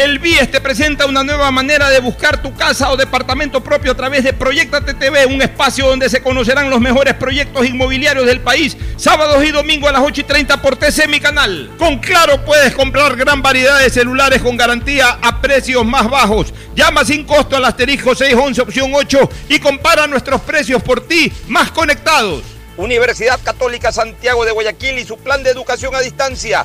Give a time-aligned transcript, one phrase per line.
[0.00, 3.94] El BIES te presenta una nueva manera de buscar tu casa o departamento propio a
[3.94, 8.78] través de Proyecta TV, un espacio donde se conocerán los mejores proyectos inmobiliarios del país,
[8.96, 11.72] sábados y domingos a las 8 y 30 por TC Mi Canal.
[11.76, 16.54] Con Claro puedes comprar gran variedad de celulares con garantía a precios más bajos.
[16.74, 21.72] Llama sin costo al asterisco 611 opción 8 y compara nuestros precios por ti más
[21.72, 22.42] conectados.
[22.78, 26.64] Universidad Católica Santiago de Guayaquil y su plan de educación a distancia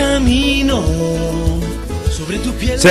[0.00, 0.82] Camino
[2.10, 2.80] sobre tu piel.
[2.80, 2.88] Sí.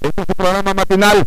[0.00, 1.26] Este programa matinal.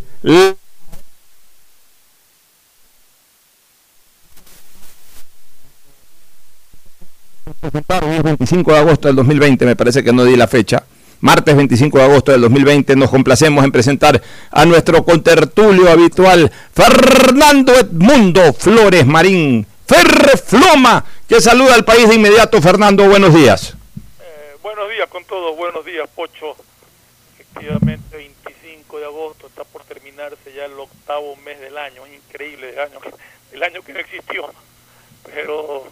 [7.73, 10.83] Hoy es 25 de agosto del 2020, me parece que no di la fecha.
[11.19, 17.73] Martes 25 de agosto del 2020 nos complacemos en presentar a nuestro contertulio habitual, Fernando
[17.73, 22.61] Edmundo Flores Marín, Ferrefloma, que saluda al país de inmediato.
[22.61, 23.75] Fernando, buenos días.
[24.21, 26.55] Eh, buenos días con todos, buenos días, Pocho.
[27.37, 32.79] Efectivamente, 25 de agosto está por terminarse ya el octavo mes del año, increíble el
[32.79, 32.99] año,
[33.51, 34.53] el año que no existió,
[35.25, 35.85] pero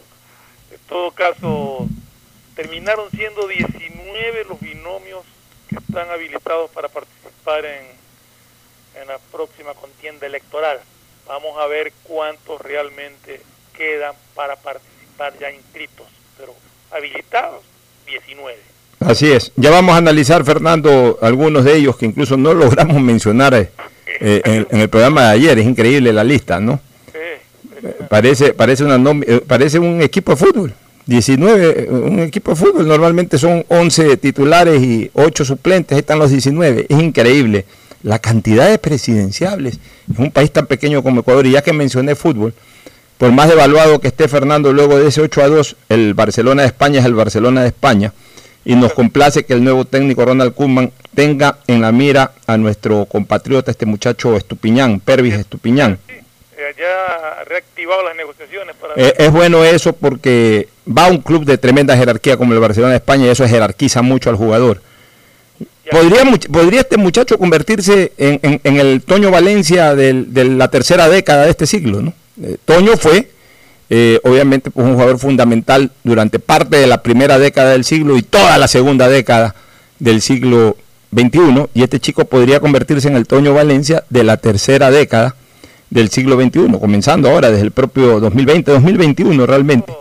[0.88, 1.88] todo caso,
[2.56, 5.24] terminaron siendo 19 los binomios
[5.70, 7.86] que están habilitados para participar en,
[9.02, 10.80] en la próxima contienda electoral.
[11.28, 13.42] Vamos a ver cuántos realmente
[13.76, 16.08] quedan para participar ya inscritos,
[16.38, 16.54] pero
[16.92, 17.64] habilitados
[18.06, 18.58] 19.
[19.00, 19.52] Así es.
[19.56, 23.72] Ya vamos a analizar, Fernando, algunos de ellos que incluso no logramos mencionar eh,
[24.20, 25.60] en, en, el programa de ayer.
[25.60, 26.80] Es increíble la lista, ¿no?
[28.10, 30.74] Parece, parece, eh, parece un equipo de fútbol.
[31.06, 32.88] 19, un equipo de fútbol.
[32.88, 35.98] Normalmente son 11 titulares y 8 suplentes.
[35.98, 36.88] Están los 19.
[36.90, 37.66] Es increíble
[38.04, 41.46] la cantidad de presidenciables en un país tan pequeño como Ecuador.
[41.46, 42.54] Y ya que mencioné fútbol,
[43.18, 46.70] por más devaluado que esté Fernando luego de ese 8 a 2, el Barcelona de
[46.70, 48.14] España es el Barcelona de España.
[48.64, 53.06] Y nos complace que el nuevo técnico Ronald Koeman tenga en la mira a nuestro
[53.06, 56.00] compatriota, este muchacho Estupiñán, Pervis Estupiñán
[57.46, 58.76] reactivado las negociaciones.
[58.76, 58.94] Para...
[58.96, 62.92] Eh, es bueno eso porque va a un club de tremenda jerarquía como el Barcelona
[62.92, 64.82] de España y eso jerarquiza mucho al jugador.
[65.92, 71.46] ¿Podría, ¿Podría este muchacho convertirse en, en, el Toño Valencia del, de la tercera década
[71.46, 72.02] de este siglo?
[72.02, 72.14] ¿no?
[72.42, 73.30] Eh, Toño fue,
[73.90, 78.24] eh, obviamente, pues, un jugador fundamental durante parte de la primera década del siglo y
[78.24, 79.56] toda la segunda década
[80.00, 80.76] del siglo
[81.14, 85.36] XXI, y este chico podría convertirse en el Toño Valencia de la tercera década
[85.96, 89.94] del siglo XXI, comenzando ahora desde el propio 2020, 2021 realmente.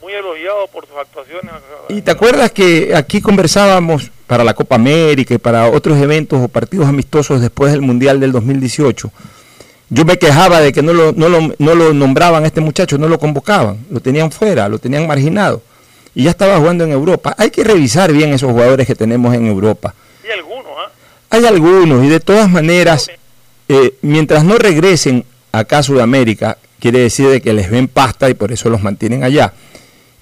[0.00, 1.52] Muy elogiado por sus actuaciones.
[1.90, 6.48] Y te acuerdas que aquí conversábamos para la Copa América y para otros eventos o
[6.48, 9.12] partidos amistosos después del Mundial del 2018,
[9.90, 12.96] Yo me quejaba de que no lo, no lo, no lo nombraban a este muchacho,
[12.96, 15.60] no lo convocaban, lo tenían fuera, lo tenían marginado.
[16.14, 17.34] Y ya estaba jugando en Europa.
[17.38, 19.94] Hay que revisar bien esos jugadores que tenemos en Europa.
[20.24, 20.90] Hay algunos, ¿ah?
[21.30, 23.10] Hay algunos, y de todas maneras,
[23.68, 28.34] eh, mientras no regresen acá a Sudamérica, quiere decir de que les ven pasta y
[28.34, 29.52] por eso los mantienen allá.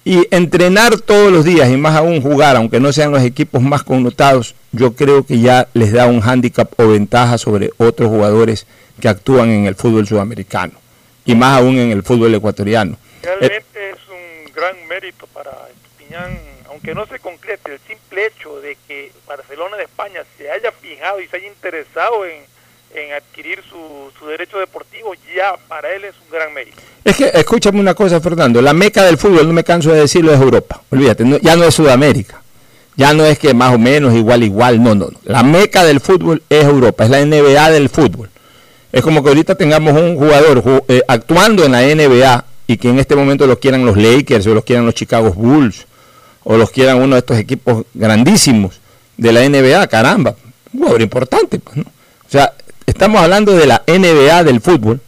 [0.04, 3.82] Y entrenar todos los días y más aún jugar, aunque no sean los equipos más
[3.82, 8.66] connotados, yo creo que ya les da un hándicap o ventaja sobre otros jugadores
[9.00, 10.74] que actúan en el fútbol sudamericano
[11.24, 12.96] y más aún en el fútbol ecuatoriano.
[13.22, 16.38] Realmente es un gran mérito para Estupiñán,
[16.68, 21.20] aunque no se concrete, el simple hecho de que Barcelona de España se haya fijado
[21.20, 22.42] y se haya interesado en,
[22.96, 26.78] en adquirir su, su, derecho deportivo, ya para él es un gran mérito.
[27.04, 30.32] Es que, escúchame una cosa, Fernando, la meca del fútbol, no me canso de decirlo,
[30.32, 30.82] es Europa.
[30.90, 32.42] Olvídate, ya no es Sudamérica.
[32.96, 35.18] Ya no es que más o menos, igual, igual, no, no, no.
[35.24, 38.30] La meca del fútbol es Europa, es la NBA del fútbol.
[38.90, 42.98] Es como que ahorita tengamos un jugador eh, actuando en la NBA y que en
[42.98, 45.86] este momento los quieran los Lakers o los quieran los Chicago Bulls
[46.44, 48.80] o los quieran uno de estos equipos grandísimos
[49.18, 50.34] de la NBA, caramba,
[50.72, 51.58] un jugador importante.
[51.58, 51.82] Pues, ¿no?
[51.82, 52.54] O sea,
[52.86, 55.00] estamos hablando de la NBA del fútbol,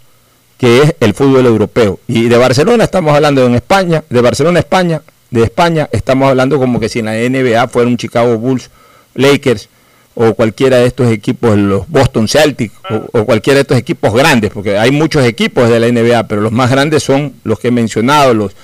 [0.58, 2.00] que es el fútbol europeo.
[2.06, 6.80] Y de Barcelona estamos hablando en España, de Barcelona, España, de España, estamos hablando como
[6.80, 8.70] que si en la NBA fuera un Chicago Bulls,
[9.14, 9.68] Lakers
[10.14, 12.74] o cualquiera de estos equipos, los Boston Celtics
[13.12, 16.50] o, cualquiera de estos equipos grandes, porque hay muchos equipos de la NBA, pero los
[16.50, 18.56] más grandes son los que he mencionado, los,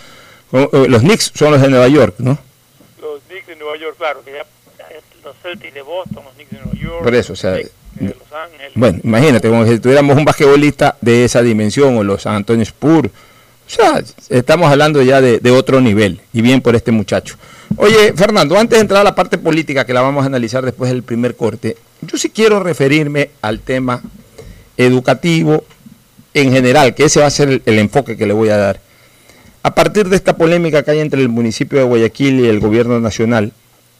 [0.50, 2.38] los Knicks son los de Nueva York, ¿no?
[3.00, 4.44] Los Knicks de Nueva York, claro, que ya,
[5.22, 7.04] los Celtics de Boston, los Knicks de Nueva York.
[7.04, 7.56] Por eso, o sea,
[8.74, 13.10] bueno, imagínate, como si tuviéramos un basquetbolista de esa dimensión, o los San Antonio Spurs.
[13.66, 17.36] O sea, estamos hablando ya de, otro nivel, y bien por este muchacho.
[17.76, 20.90] Oye, Fernando, antes de entrar a la parte política, que la vamos a analizar después
[20.90, 24.02] del primer corte, yo sí quiero referirme al tema
[24.76, 25.64] educativo
[26.34, 28.80] en general, que ese va a ser el, el enfoque que le voy a dar.
[29.62, 33.00] A partir de esta polémica que hay entre el municipio de Guayaquil y el gobierno
[33.00, 33.52] nacional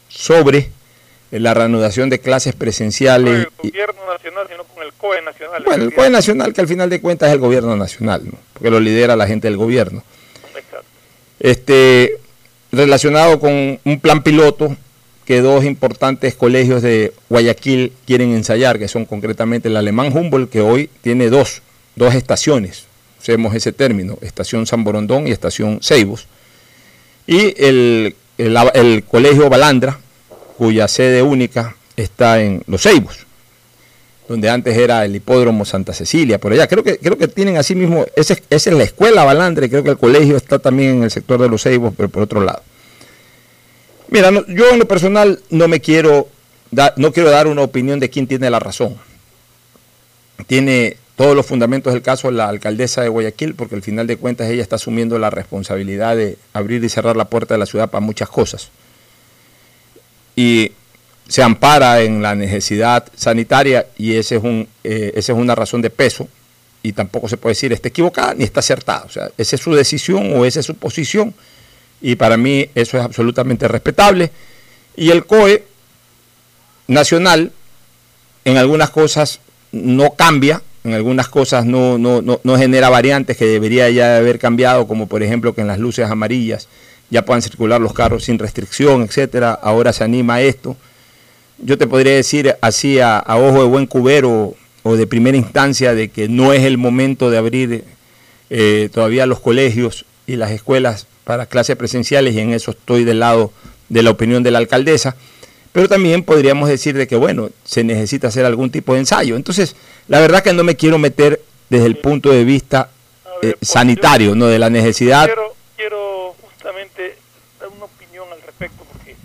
[0.09, 0.69] sobre
[1.39, 3.33] la reanudación de clases presenciales.
[3.33, 5.63] No el gobierno nacional, sino con el COE nacional.
[5.65, 8.37] Bueno, el COE nacional, que al final de cuentas es el gobierno nacional, ¿no?
[8.53, 10.03] porque lo lidera la gente del gobierno.
[10.55, 10.85] Exacto.
[11.39, 12.19] Este,
[12.71, 14.75] relacionado con un plan piloto
[15.25, 20.61] que dos importantes colegios de Guayaquil quieren ensayar, que son concretamente el Alemán Humboldt, que
[20.61, 21.63] hoy tiene dos,
[21.95, 22.85] dos estaciones,
[23.19, 26.27] usemos ese término, estación San Borondón y estación Ceibos,
[27.25, 29.99] y el, el, el Colegio Balandra,
[30.57, 33.25] cuya sede única está en Los Ceibos,
[34.27, 36.67] donde antes era el hipódromo Santa Cecilia, por allá.
[36.67, 39.97] Creo que, creo que tienen así mismo, esa es la escuela Balandre, creo que el
[39.97, 42.61] colegio está también en el sector de Los Ceibos, pero por otro lado.
[44.09, 46.27] Mira, yo en lo personal no me quiero,
[46.95, 48.95] no quiero dar una opinión de quién tiene la razón.
[50.47, 54.49] Tiene todos los fundamentos del caso la alcaldesa de Guayaquil, porque al final de cuentas
[54.49, 58.05] ella está asumiendo la responsabilidad de abrir y cerrar la puerta de la ciudad para
[58.05, 58.69] muchas cosas
[60.35, 60.71] y
[61.27, 65.81] se ampara en la necesidad sanitaria y ese es un, eh, esa es una razón
[65.81, 66.27] de peso
[66.83, 69.03] y tampoco se puede decir está equivocada ni está acertada.
[69.05, 71.33] O sea, esa es su decisión o esa es su posición
[72.01, 74.31] y para mí eso es absolutamente respetable.
[74.95, 75.63] Y el COE
[76.87, 77.51] nacional
[78.43, 79.39] en algunas cosas
[79.71, 84.37] no cambia, en algunas cosas no, no, no, no genera variantes que debería ya haber
[84.37, 86.67] cambiado, como por ejemplo que en las luces amarillas
[87.09, 89.53] ya puedan circular los carros sin restricción, etcétera.
[89.53, 90.75] Ahora se anima a esto.
[91.57, 96.09] Yo te podría decir así a, ojo de buen cubero o de primera instancia de
[96.09, 97.83] que no es el momento de abrir
[98.49, 103.19] eh, todavía los colegios y las escuelas para clases presenciales y en eso estoy del
[103.19, 103.51] lado
[103.89, 105.15] de la opinión de la alcaldesa.
[105.71, 109.35] Pero también podríamos decir de que, bueno, se necesita hacer algún tipo de ensayo.
[109.35, 109.75] Entonces,
[110.07, 112.89] la verdad que no me quiero meter desde el punto de vista
[113.41, 114.47] eh, sanitario, ¿no?
[114.47, 115.25] De la necesidad...
[115.25, 117.17] Quiero, quiero justamente
[117.59, 119.15] dar una opinión al respecto porque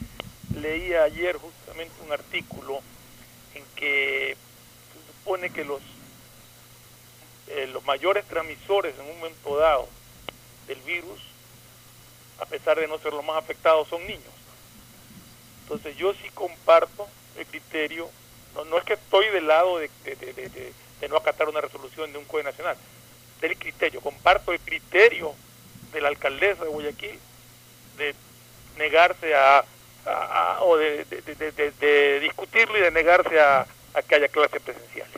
[0.61, 2.81] leía ayer justamente un artículo
[3.55, 4.37] en que
[4.93, 5.81] se supone que los
[7.49, 9.89] eh, los mayores transmisores en un momento dado
[10.69, 11.21] del virus,
[12.39, 14.33] a pesar de no ser los más afectados, son niños.
[15.63, 18.09] Entonces yo sí comparto el criterio,
[18.55, 22.19] no, no es que estoy del lado de, de, de, no acatar una resolución de
[22.19, 22.77] un COE nacional,
[23.41, 25.35] del criterio, comparto el criterio
[25.93, 27.19] de la alcaldesa de Guayaquil
[27.97, 28.15] de
[28.79, 29.65] negarse a,
[30.07, 34.29] a, a o de, de, de, de, discutirlo y de negarse a, a que haya
[34.29, 35.15] clases presenciales.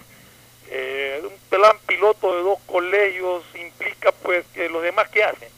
[0.71, 5.49] Eh, un plan piloto de dos colegios implica pues que los demás qué hacen.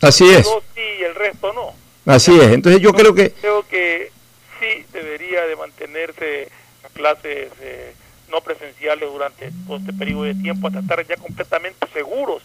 [0.00, 0.44] Así es.
[0.44, 1.74] Dos sí y el resto no.
[2.06, 2.52] Así es.
[2.52, 4.12] Entonces yo, yo creo que creo que
[4.60, 6.48] sí debería de mantenerse
[6.94, 7.94] clases eh,
[8.30, 12.42] no presenciales durante todo este periodo de tiempo hasta estar ya completamente seguros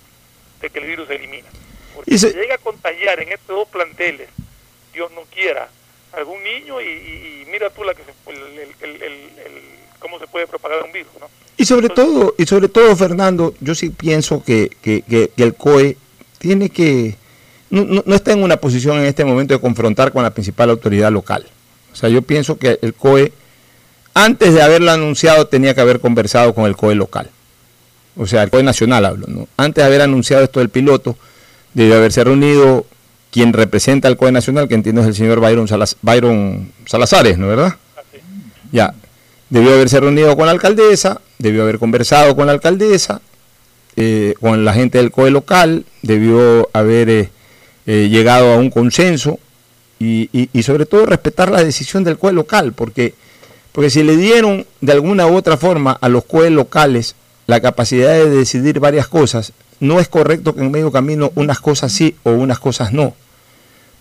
[0.62, 1.50] de que el virus se elimina.
[1.96, 4.30] Porque si llega a contagiar en estos dos planteles,
[4.94, 5.70] Dios no quiera,
[6.14, 8.04] algún niño y, mira tú la que
[10.00, 11.28] cómo se puede propagar un virus, ¿no?
[11.56, 15.98] Y sobre todo, y sobre todo, Fernando, yo sí pienso que, que, el COE
[16.40, 17.16] tiene que
[17.70, 21.12] no, no, está en una posición en este momento de confrontar con la principal autoridad
[21.12, 21.46] local.
[21.92, 23.34] O sea, yo pienso que el COE,
[24.14, 27.30] antes de haberlo anunciado, tenía que haber conversado con el COE local.
[28.16, 29.48] O sea, el COE nacional hablo, ¿no?
[29.58, 31.18] Antes de haber anunciado esto del piloto,
[31.74, 32.86] debió haberse reunido
[33.34, 35.68] quien representa al COE nacional, que entiendo es el señor Byron,
[36.04, 37.78] Byron Salazares, ¿no verdad?
[38.72, 38.94] Ya,
[39.50, 43.22] debió haberse reunido con la alcaldesa, debió haber conversado con la alcaldesa,
[43.96, 47.30] eh, con la gente del COE local, debió haber eh,
[47.88, 49.40] eh, llegado a un consenso
[50.00, 53.16] y, sobre todo respetar la decisión del COE local, porque,
[53.72, 57.16] porque si le dieron de alguna u otra forma a los COE locales
[57.48, 61.92] la capacidad de decidir varias cosas, no es correcto que en medio camino unas cosas
[61.92, 63.16] sí o unas cosas no.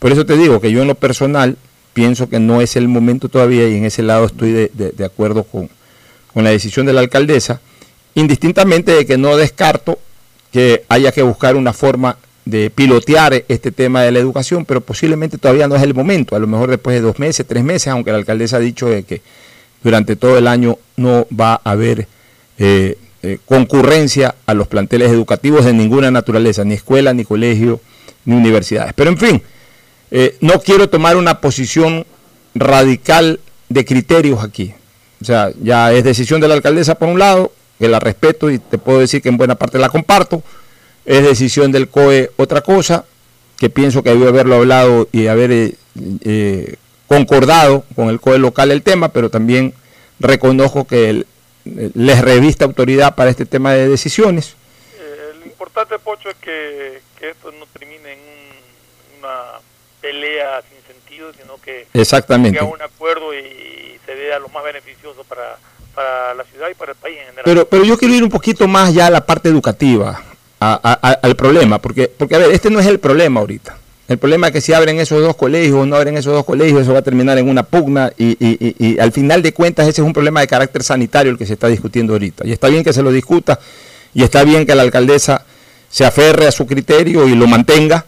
[0.02, 1.56] Por eso te digo que yo en lo personal
[1.92, 5.70] pienso que no es el momento todavía y en ese lado estoy de, acuerdo con,
[6.34, 7.60] con la decisión de la alcaldesa,
[8.16, 10.00] indistintamente de que no descarto
[10.50, 15.38] que haya que buscar una forma de pilotear este tema de la educación, pero posiblemente
[15.38, 18.10] todavía no es el momento, a lo mejor después de dos meses, tres meses, aunque
[18.10, 19.22] la alcaldesa ha dicho de que
[19.84, 22.08] durante todo el año no va a haber
[22.58, 27.80] eh, eh, concurrencia a los planteles educativos de ninguna naturaleza, ni escuela, ni colegio,
[28.24, 28.94] ni universidades.
[28.94, 29.42] Pero en fin,
[30.12, 32.06] eh, no quiero tomar una posición
[32.54, 33.40] radical
[33.70, 34.74] de criterios aquí.
[35.20, 38.58] O sea, ya es decisión de la alcaldesa por un lado, que la respeto y
[38.58, 40.42] te puedo decir que en buena parte la comparto,
[41.04, 43.06] es decisión del COE otra cosa,
[43.56, 45.74] que pienso que debió haberlo hablado y haber eh,
[46.24, 46.76] eh,
[47.08, 49.72] concordado con el COE local el tema, pero también
[50.20, 51.24] reconozco que
[51.64, 54.56] les revista autoridad para este tema de decisiones.
[55.38, 58.18] Lo importante, Pocho, es que, esto no termine en
[59.20, 59.51] una
[60.02, 62.58] pelea sin sentido, sino que Exactamente.
[62.58, 65.56] haya un acuerdo y se vea lo más beneficioso para,
[65.94, 67.44] para la ciudad y para el país en general.
[67.44, 70.20] Pero, pero yo quiero ir un poquito más ya a la parte educativa
[70.62, 73.78] al problema, porque, porque a ver, este no es el problema ahorita.
[74.08, 76.82] El problema es que si abren esos dos colegios o no abren esos dos colegios,
[76.82, 80.06] eso va a terminar en una pugna y, y, al final de cuentas ese es
[80.06, 82.46] un problema de carácter sanitario el que se está discutiendo ahorita.
[82.46, 83.58] Y está bien que se lo discuta
[84.12, 85.44] y está bien que la alcaldesa
[85.88, 88.04] se aferre a su criterio y lo mantenga,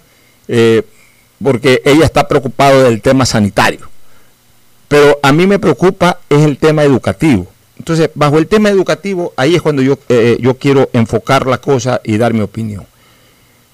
[0.49, 0.83] eh,
[1.43, 3.89] porque ella está preocupada del tema sanitario.
[4.89, 7.47] Pero a mí me preocupa es el tema educativo.
[7.79, 12.01] Entonces, bajo el tema educativo, ahí es cuando yo, eh, yo quiero enfocar la cosa
[12.05, 12.87] y dar mi opinión.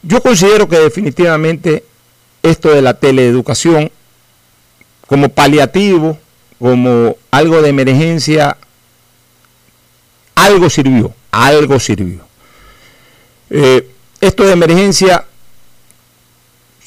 [0.02, 1.84] Yo considero que definitivamente
[2.42, 3.90] esto de la teleeducación,
[5.06, 6.18] como paliativo,
[6.58, 8.56] como algo de emergencia,
[10.34, 12.20] algo sirvió, algo sirvió.
[13.50, 13.90] Eh,
[14.20, 15.24] esto de emergencia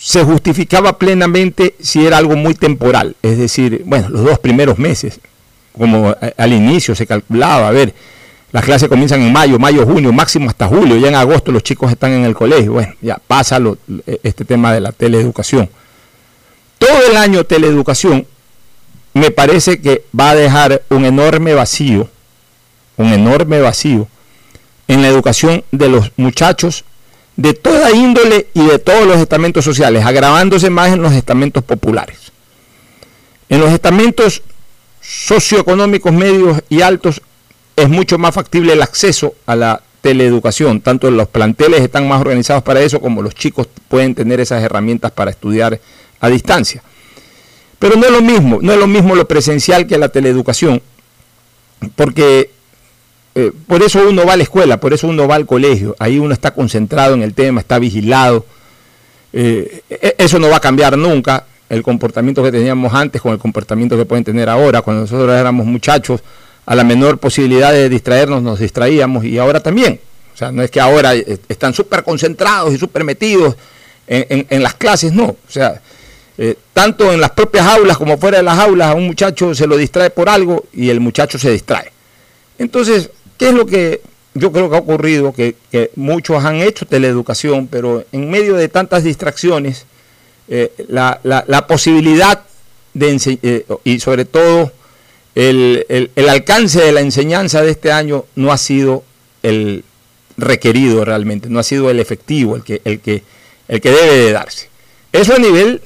[0.06, 5.22] se justificaba plenamente si era algo muy temporal, es decir, bueno, los dos primeros meses,
[5.72, 7.94] como al inicio se calculaba, a ver,
[8.52, 11.90] las clases comienzan en mayo, mayo, junio, máximo hasta julio, ya en agosto los chicos
[11.90, 13.62] están en el colegio, bueno, ya pasa
[14.24, 15.70] este tema de la teleeducación.
[16.78, 18.28] Todo el año teleeducación
[19.14, 22.10] me parece que va a dejar un enorme vacío,
[22.98, 24.10] un enorme vacío
[24.90, 26.84] en la educación de los muchachos
[27.36, 32.32] de toda índole y de todos los estamentos sociales, agravándose más en los estamentos populares.
[33.50, 34.44] En los estamentos
[35.02, 37.22] socioeconómicos medios y altos
[37.76, 40.82] es mucho más factible el acceso a la teleeducación.
[40.82, 45.12] Tanto los planteles están más organizados para eso como los chicos pueden tener esas herramientas
[45.12, 45.80] para estudiar
[46.20, 46.84] a distancia.
[47.80, 50.82] Pero no es lo mismo, no es lo mismo lo presencial que la teleeducación,
[51.96, 52.52] porque
[53.36, 56.20] eh, por eso uno va a la escuela, por eso uno va al colegio, ahí
[56.20, 58.46] uno está concentrado en el tema, está vigilado.
[59.32, 63.40] Eh, e, eso no va a cambiar nunca el comportamiento que teníamos antes con el
[63.40, 64.84] comportamiento que pueden tener ahora.
[64.84, 66.22] Cuando nosotros éramos muchachos,
[66.66, 70.00] a la menor posibilidad de distraernos nos distraíamos y ahora también.
[70.34, 73.56] O sea, no es que ahora están súper concentrados y súper metidos
[74.08, 75.26] en, las clases, no.
[75.26, 75.82] O sea,
[76.38, 79.68] eh, tanto en las propias aulas como fuera de las aulas, a un muchacho se
[79.68, 81.92] lo distrae por algo y el muchacho se distrae.
[82.58, 84.02] Entonces, ¿qué es lo que
[84.34, 85.34] yo creo que ha ocurrido?
[85.34, 85.56] Que,
[85.96, 89.86] muchos han hecho teleeducación, pero en medio de tantas distracciones,
[90.48, 92.44] eh, la, posibilidad
[92.94, 94.72] de eh, y sobre todo
[95.36, 95.86] el,
[96.16, 99.04] el, alcance de la enseñanza de este año no ha sido
[99.42, 99.84] el
[100.38, 103.24] requerido realmente, no ha sido el efectivo, el que, el que,
[103.68, 104.70] el que debe de darse.
[105.12, 105.82] Eso a nivel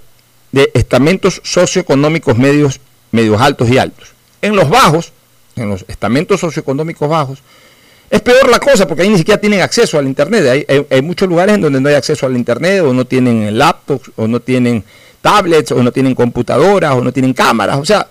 [0.52, 2.80] de estamentos socioeconómicos medios,
[3.12, 4.10] medios altos y altos.
[4.42, 5.12] En los bajos,
[5.58, 7.44] en los estamentos socioeconómicos bajos,
[8.10, 10.68] es peor la cosa porque ahí ni siquiera tienen acceso al Internet.
[10.90, 14.28] Hay, muchos lugares en donde no hay acceso al Internet o no tienen laptops o
[14.28, 14.84] no tienen
[15.22, 17.78] tablets o no tienen computadoras o no tienen cámaras.
[17.78, 18.08] O sea,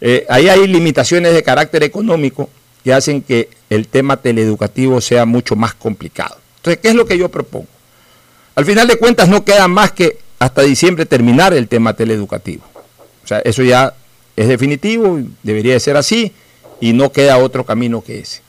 [0.00, 2.50] eh, ahí hay limitaciones de carácter económico
[2.84, 6.36] que hacen que el tema teleeducativo sea mucho más complicado.
[6.56, 7.66] Entonces, ¿qué es lo que yo propongo?
[8.54, 12.64] Al final de cuentas no queda más que hasta diciembre terminar el tema teleeducativo.
[13.24, 13.94] O sea, eso ya
[14.36, 16.32] es definitivo, debería de ser así
[16.80, 18.42] y no queda otro camino que ese.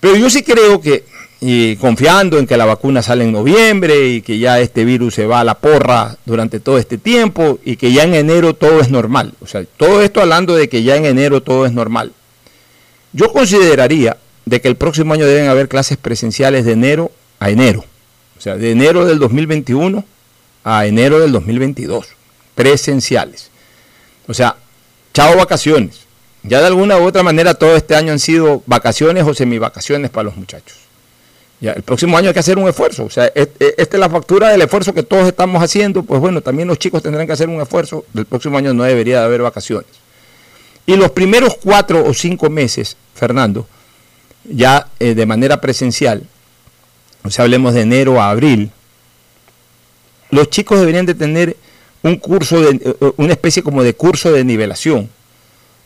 [0.00, 1.04] Pero yo sí creo que,
[1.40, 5.26] y confiando en que la vacuna sale en noviembre y que ya este virus se
[5.26, 8.90] va a la porra durante todo este tiempo y que ya en enero todo es
[8.90, 9.34] normal.
[9.40, 12.12] O sea, todo esto hablando de que ya en enero todo es normal.
[13.12, 17.84] Yo consideraría de que el próximo año deben haber clases presenciales de enero a enero.
[18.38, 20.04] O sea, de enero del 2021
[20.64, 22.06] a enero del 2022.
[22.54, 23.50] Presenciales.
[24.26, 24.56] O sea,
[25.12, 26.05] chao vacaciones.
[26.48, 30.24] Ya de alguna u otra manera todo este año han sido vacaciones o semivacaciones para
[30.24, 30.76] los muchachos.
[31.60, 33.04] El próximo año hay que hacer un esfuerzo.
[33.04, 36.02] O sea, esta es la factura del esfuerzo que todos estamos haciendo.
[36.02, 38.04] Pues bueno, también los chicos tendrán que hacer un esfuerzo.
[38.14, 39.90] El próximo año no debería de haber vacaciones.
[40.84, 43.66] Y los primeros cuatro o cinco meses, Fernando,
[44.44, 46.22] ya eh, de manera presencial,
[47.24, 48.70] o sea, hablemos de enero a abril,
[50.30, 51.56] los chicos deberían de tener
[52.02, 55.10] un curso, de, eh, una especie como de curso de nivelación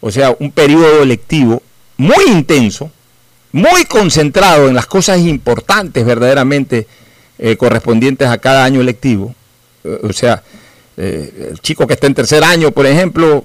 [0.01, 1.63] o sea, un periodo lectivo
[1.97, 2.91] muy intenso,
[3.53, 6.87] muy concentrado en las cosas importantes verdaderamente
[7.39, 9.35] eh, correspondientes a cada año lectivo.
[9.85, 10.43] Eh, o sea,
[10.97, 13.45] eh, el chico que está en tercer año, por ejemplo,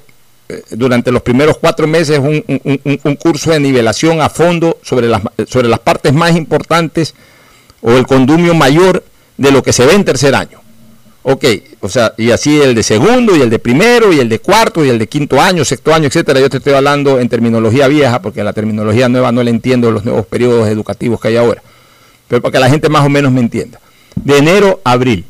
[0.69, 5.67] durante los primeros cuatro meses un, un, curso de nivelación a fondo sobre las, sobre
[5.67, 7.15] las partes más importantes
[7.81, 9.03] o el condumio mayor
[9.37, 10.61] de lo que se ve en tercer año.
[11.27, 11.43] Ok,
[11.79, 14.85] o sea, y así el de segundo, y el de primero, y el de cuarto,
[14.85, 16.39] y el de quinto año, sexto año, etcétera.
[16.39, 20.05] Yo te estoy hablando en terminología vieja, porque la terminología nueva no la entiendo los
[20.05, 21.63] nuevos periodos educativos que hay ahora.
[22.27, 23.79] Pero para que la gente más o menos me entienda.
[24.23, 25.25] De enero a abril.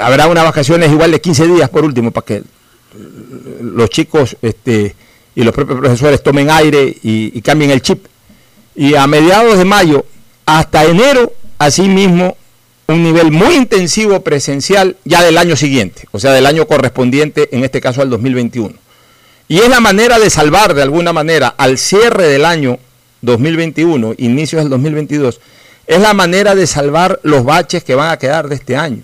[0.00, 2.42] Habrá unas vacaciones igual de 15 días por último, para que
[3.60, 4.94] los chicos este,
[5.34, 8.06] y los propios profesores tomen aire y, y cambien el chip.
[8.74, 10.06] Y a mediados de mayo
[10.46, 12.38] hasta enero, así mismo
[12.88, 17.64] un nivel muy intensivo presencial ya del año siguiente, o sea, del año correspondiente, en
[17.64, 18.74] este caso al 2021.
[19.48, 22.78] Y es la manera de salvar de alguna manera al cierre del año
[23.22, 25.40] 2021, inicios del 2022,
[25.86, 29.02] es la manera de salvar los baches que van a quedar de este año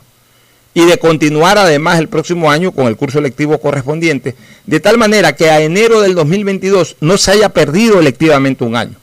[0.74, 4.34] y de continuar además el próximo año con el curso electivo correspondiente,
[4.66, 8.94] de tal manera que a enero del 2022 no se haya perdido electivamente un año.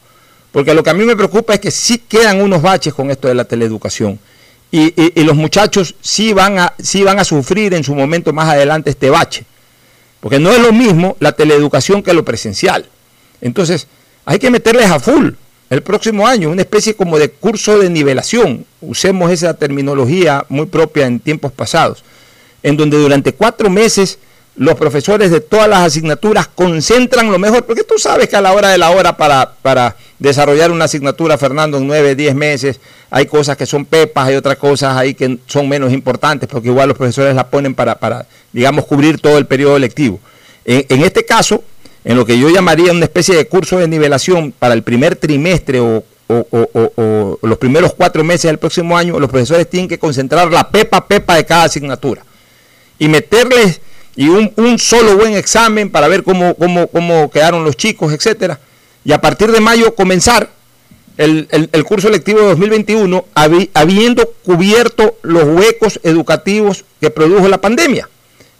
[0.52, 3.28] Porque lo que a mí me preocupa es que sí quedan unos baches con esto
[3.28, 4.20] de la teleeducación
[4.72, 8.90] y, los muchachos sí van, a, sí van a sufrir en su momento más adelante
[8.90, 9.46] este bache.
[10.20, 12.86] Porque no es lo mismo la teleeducación que lo presencial.
[13.42, 13.88] Entonces,
[14.26, 15.32] hay que meterles a full
[15.70, 21.06] el próximo año, una especie como de curso de nivelación, usemos esa terminología muy propia
[21.06, 22.04] en tiempos pasados,
[22.64, 24.18] en donde durante cuatro meses
[24.60, 28.52] los profesores de todas las asignaturas concentran lo mejor, porque tú sabes que a la
[28.52, 33.26] hora de la hora para, para desarrollar una asignatura, Fernando, en nueve, diez meses, hay
[33.26, 36.98] cosas que son pepas, hay otras cosas ahí que son menos importantes, porque igual los
[36.98, 40.20] profesores la ponen para, para digamos, cubrir todo el periodo lectivo.
[40.66, 41.64] En, este caso,
[42.04, 45.80] en lo que yo llamaría una especie de curso de nivelación para el primer trimestre
[45.80, 46.04] o,
[47.42, 51.38] los primeros cuatro meses del próximo año, los profesores tienen que concentrar la pepa pepa
[51.38, 52.24] de cada asignatura
[53.00, 53.80] y meterles
[54.20, 58.60] y un, un solo buen examen para ver cómo, cómo, cómo quedaron los chicos, etcétera
[59.06, 60.50] y a partir de mayo comenzar
[61.18, 61.48] el,
[61.86, 63.26] curso lectivo de 2021
[63.74, 68.10] habiendo cubierto los huecos educativos que produjo la pandemia.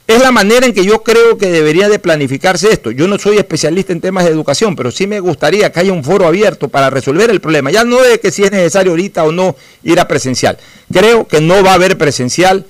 [0.08, 2.90] Es la manera en que yo creo que debería de planificarse esto.
[2.90, 6.04] Yo no soy especialista en temas de educación, pero sí me gustaría que haya un
[6.04, 7.70] foro abierto para resolver el problema.
[7.70, 10.58] Ya no de que si es necesario ahorita o no ir a presencial.
[10.92, 12.66] Creo que no va a haber presencial.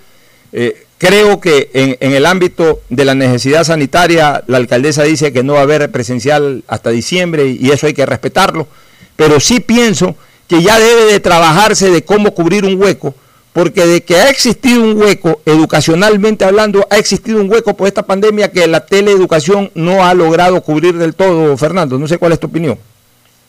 [0.52, 5.54] Eh, Creo que en, el ámbito de la necesidad sanitaria, la alcaldesa dice que no
[5.54, 8.68] va a haber presencial hasta diciembre y eso hay que respetarlo,
[9.16, 10.18] pero sí pienso
[10.50, 13.16] que ya debe de trabajarse de cómo cubrir un hueco,
[13.54, 18.04] porque de que ha existido un hueco, educacionalmente hablando, ha existido un hueco por esta
[18.04, 21.98] pandemia que la teleeducación no ha logrado cubrir del todo, Fernando.
[21.98, 22.78] No sé cuál es tu opinión.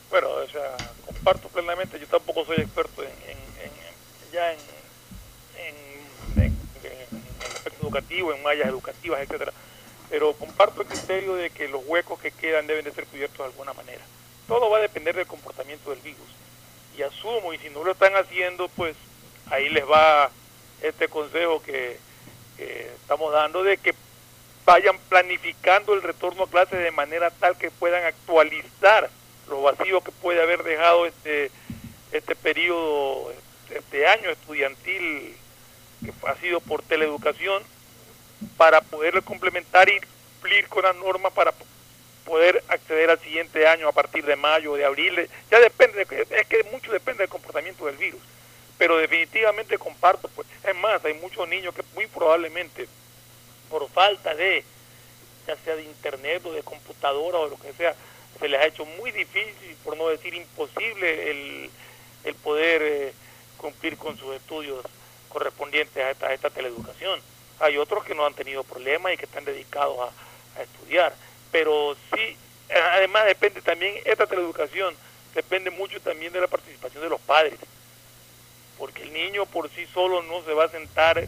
[0.09, 3.11] Bueno, o sea, comparto plenamente, yo tampoco soy experto en,
[4.33, 4.71] ya en
[7.91, 9.53] educativo, en mallas educativas, etcétera.
[10.09, 13.45] Pero comparto el criterio de que los huecos que quedan deben de ser cubiertos de
[13.45, 14.03] alguna manera.
[14.49, 16.27] Todo va a depender del comportamiento del virus.
[16.97, 18.97] Y asumo, y si no lo están haciendo, pues
[19.51, 20.31] ahí les va
[20.83, 21.99] este consejo que,
[22.59, 23.95] estamos dando de que
[24.67, 29.09] vayan planificando el retorno a clases de manera tal que puedan actualizar
[29.49, 31.51] los vacíos que puede haber dejado este
[32.13, 33.33] este periodo,
[33.71, 35.35] este año estudiantil
[36.05, 37.63] que ha sido por teleeducación,
[38.57, 41.53] para poder complementar y cumplir con las normas para
[42.25, 45.29] poder acceder al siguiente año a partir de mayo, de abril.
[45.51, 48.21] Ya depende, es que mucho depende del comportamiento del virus.
[48.79, 52.89] Pero definitivamente comparto, pues, es más, hay muchos niños que muy probablemente
[53.69, 54.65] por falta de,
[55.47, 57.95] ya sea de internet o de computadora o lo que sea,
[58.39, 61.71] se les ha hecho muy difícil, por no decir imposible, el,
[62.25, 63.13] el poder eh,
[63.59, 64.85] cumplir con sus estudios
[65.29, 67.21] correspondientes a esta, a esta teleeducación.
[67.61, 71.15] Hay otros que no han tenido problemas y que están dedicados a, a estudiar.
[71.53, 72.37] Pero sí,
[72.95, 74.95] además depende también, esta teleeducación
[75.35, 77.59] depende mucho también de la participación de los padres.
[78.79, 81.19] Porque el niño por sí solo no se va a sentar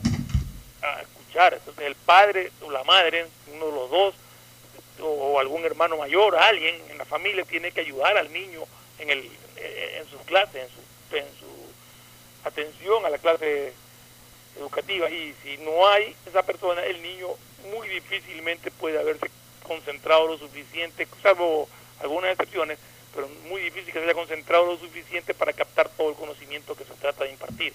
[0.83, 1.55] a escuchar.
[1.55, 4.15] Entonces el padre o la madre, uno de los dos,
[5.01, 8.63] o, algún hermano mayor, alguien en la familia tiene que ayudar al niño
[8.99, 13.73] en, el, en sus clases, en su, en su atención a la clase
[14.57, 15.11] educativa.
[15.11, 17.29] Y si no hay esa persona, el niño
[17.71, 19.31] muy difícilmente puede haberse
[19.63, 21.69] concentrado lo suficiente, salvo
[22.01, 22.79] algunas excepciones,
[23.15, 26.85] pero muy difícil que se haya concentrado lo suficiente para captar todo el conocimiento que
[26.85, 27.73] se trata de impartir.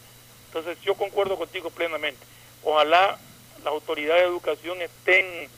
[0.47, 2.25] Entonces yo concuerdo contigo plenamente.
[2.63, 3.17] Ojalá
[3.63, 5.49] las autoridades de educación estén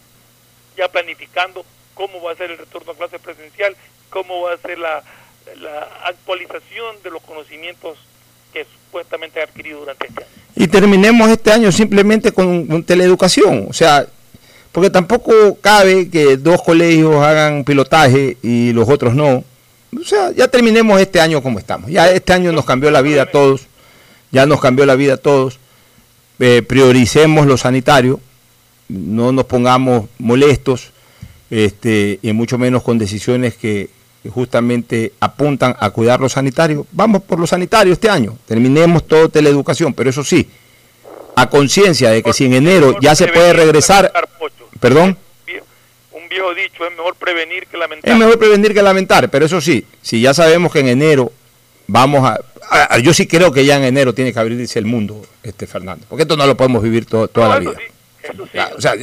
[0.76, 3.76] ya planificando cómo va a ser el retorno a clase presencial,
[4.10, 5.04] cómo va a ser la,
[5.58, 7.98] la actualización de los conocimientos
[8.54, 10.34] que supuestamente ha adquirido durante este año.
[10.56, 14.08] Y terminemos este año simplemente con, con teleeducación, o sea,
[14.72, 19.44] porque tampoco cabe que dos colegios hagan pilotaje y los otros no.
[20.00, 21.90] O sea, ya terminemos este año como estamos.
[21.90, 23.68] Ya este año nos cambió la vida a todos.
[24.32, 25.60] Ya nos cambió la vida a todos.
[26.40, 28.20] Eh, prioricemos lo sanitario.
[28.88, 30.92] No nos pongamos molestos.
[31.50, 33.90] Este, y mucho menos con decisiones que,
[34.22, 36.86] que justamente apuntan a cuidar lo sanitario.
[36.92, 38.38] Vamos por lo sanitario este año.
[38.46, 39.94] Terminemos todo teleeducación.
[39.94, 40.50] Pero eso sí,
[41.36, 44.12] a conciencia de que si en enero ya se puede regresar
[44.80, 45.18] ¿Perdón?
[46.12, 48.12] Un viejo dicho, es mejor prevenir que lamentar.
[48.12, 51.32] Es mejor prevenir que lamentar, pero eso sí, si ya sabemos que en enero
[51.88, 55.68] vamos a, yo sí creo que ya en enero tiene que abrirse el mundo, este
[55.68, 57.74] Fernando, porque esto no lo podemos vivir toda la vida.
[58.76, 58.94] O sea,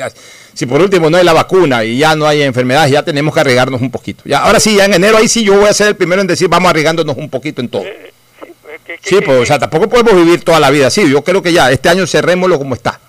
[0.55, 3.41] si por último no hay la vacuna y ya no hay enfermedades, ya tenemos que
[3.41, 4.23] arriesgarnos un poquito.
[4.27, 6.27] Ya, ahora sí, ya en enero ahí sí yo voy a ser el primero en
[6.27, 7.85] decir vamos arriesgándonos un poquito en todo.
[9.03, 11.09] Sí, pues, o sea, tampoco podemos vivir toda la vida así.
[11.11, 13.01] Yo creo que ya este año cerrémoslo como está.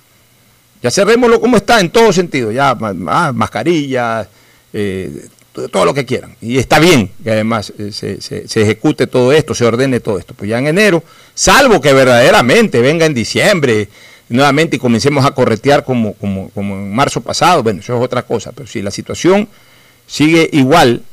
[0.82, 4.28] Ya cerrémoslo como está en todo sentido, ya mascarillas,
[4.74, 5.28] eh,
[5.72, 6.36] todo lo que quieran.
[6.42, 10.34] Y está bien que además eh, se, se, ejecute todo esto, se ordene todo esto.
[10.36, 11.04] Pues ya en enero,
[11.34, 13.90] salvo que verdaderamente venga en diciembre
[14.30, 18.24] nuevamente y comencemos a corretear como, como, como en marzo pasado, bueno, eso es otra
[18.24, 18.52] cosa.
[18.52, 19.48] Pero si la situación
[20.06, 21.04] sigue igual,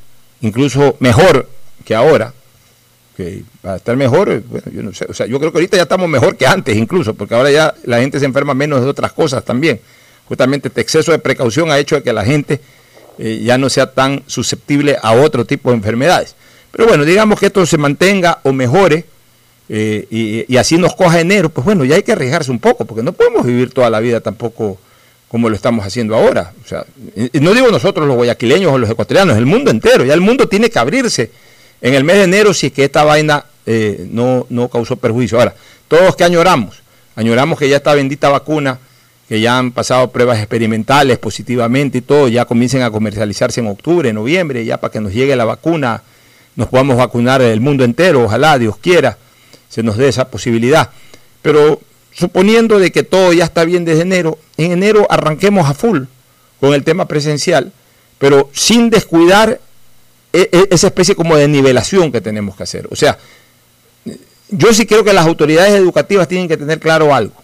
[0.40, 1.48] incluso mejor
[1.85, 2.33] que ahora,
[3.16, 5.59] que va a estar mejor, eh, bueno, yo no sé, o sea, yo creo que
[5.59, 8.81] ahorita ya estamos mejor que antes incluso, porque ahora ya la gente se enferma menos
[8.81, 9.81] de otras cosas también.
[10.27, 12.61] Justamente este exceso de precaución ha hecho que la gente
[13.18, 16.35] eh, ya no sea tan susceptible a otro tipo de enfermedades.
[16.72, 19.05] Pero bueno, digamos que esto se mantenga o mejore
[19.68, 23.03] eh, y, así nos coja enero, pues bueno, ya hay que arriesgarse un poco, porque
[23.03, 24.79] no podemos vivir toda la vida tampoco
[25.29, 26.53] como lo estamos haciendo ahora.
[26.64, 26.85] O sea,
[27.33, 30.70] no digo nosotros los guayaquileños o los ecuatorianos, el mundo entero, ya el mundo tiene
[30.70, 31.31] que abrirse
[31.81, 35.38] en el mes de enero si es que esta vaina eh, no, no causó perjuicio.
[35.38, 35.55] Ahora,
[35.88, 36.83] todos que añoramos,
[37.16, 38.79] añoramos que ya esta bendita vacuna,
[39.29, 44.12] que ya han pasado pruebas experimentales positivamente y todo, ya comiencen a comercializarse en octubre,
[44.12, 46.03] noviembre, ya para que nos llegue la vacuna,
[46.57, 49.16] nos podamos vacunar el mundo entero, ojalá Dios quiera,
[49.74, 50.90] se nos dé esa posibilidad.
[51.42, 51.80] Pero
[52.12, 56.04] suponiendo de que todo ya está bien desde enero, en enero arranquemos a full
[56.60, 57.72] con el tema presencial,
[58.18, 59.60] pero sin descuidar
[60.32, 62.87] e, e, esa especie como de nivelación que tenemos que hacer.
[62.92, 63.18] O sea,
[64.48, 67.34] yo sí creo que las autoridades educativas tienen que tener claro algo,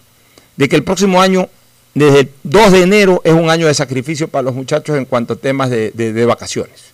[0.55, 1.49] de que el próximo año,
[1.93, 5.33] desde el 2 de enero, es un año de sacrificio para los muchachos en cuanto
[5.33, 6.91] a temas de, de vacaciones.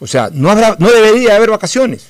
[0.00, 2.06] O sea, no, habrá, no debería haber vacaciones.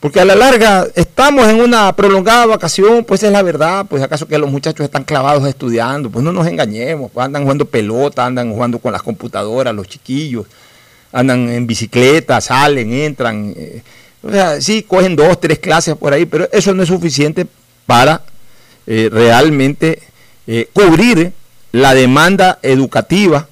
[0.00, 4.26] Porque a la larga estamos en una prolongada vacación, pues es la verdad, pues acaso
[4.26, 8.50] que los muchachos están clavados estudiando, pues no nos engañemos, pues andan jugando pelota, andan
[8.50, 10.46] jugando con las computadoras, los chiquillos,
[11.12, 13.52] andan en bicicleta, salen, entran.
[13.54, 13.82] Eh,
[14.22, 17.46] o sea, sí, cogen dos, tres clases por ahí, pero eso no es suficiente
[17.84, 18.22] para
[18.86, 20.02] eh, realmente
[20.46, 21.34] eh, cubrir
[21.72, 23.48] la demanda educativa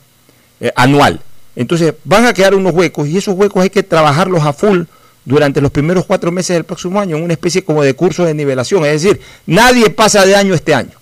[0.75, 1.21] anual.
[1.55, 4.85] Entonces van a quedar unos huecos y esos huecos hay que trabajarlos a full
[5.29, 8.33] durante los primeros cuatro meses del próximo año en una especie como de curso de
[8.33, 8.87] nivelación.
[8.87, 10.93] Es decir, nadie pasa de año este año.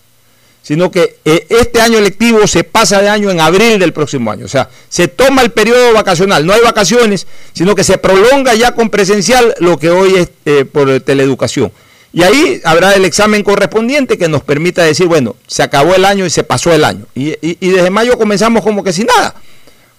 [0.62, 4.46] sino que eh, este año electivo se pasa de año en abril del próximo año.
[4.46, 8.74] O sea, se toma el periodo vacacional, no hay vacaciones, sino que se prolonga ya
[8.74, 11.70] con presencial lo que hoy es eh, por teleeducación.
[12.12, 16.26] Y ahí habrá el examen correspondiente que nos permita decir, bueno, se acabó el año
[16.26, 17.06] y se pasó el año.
[17.14, 19.36] Y, desde mayo comenzamos como que sin nada,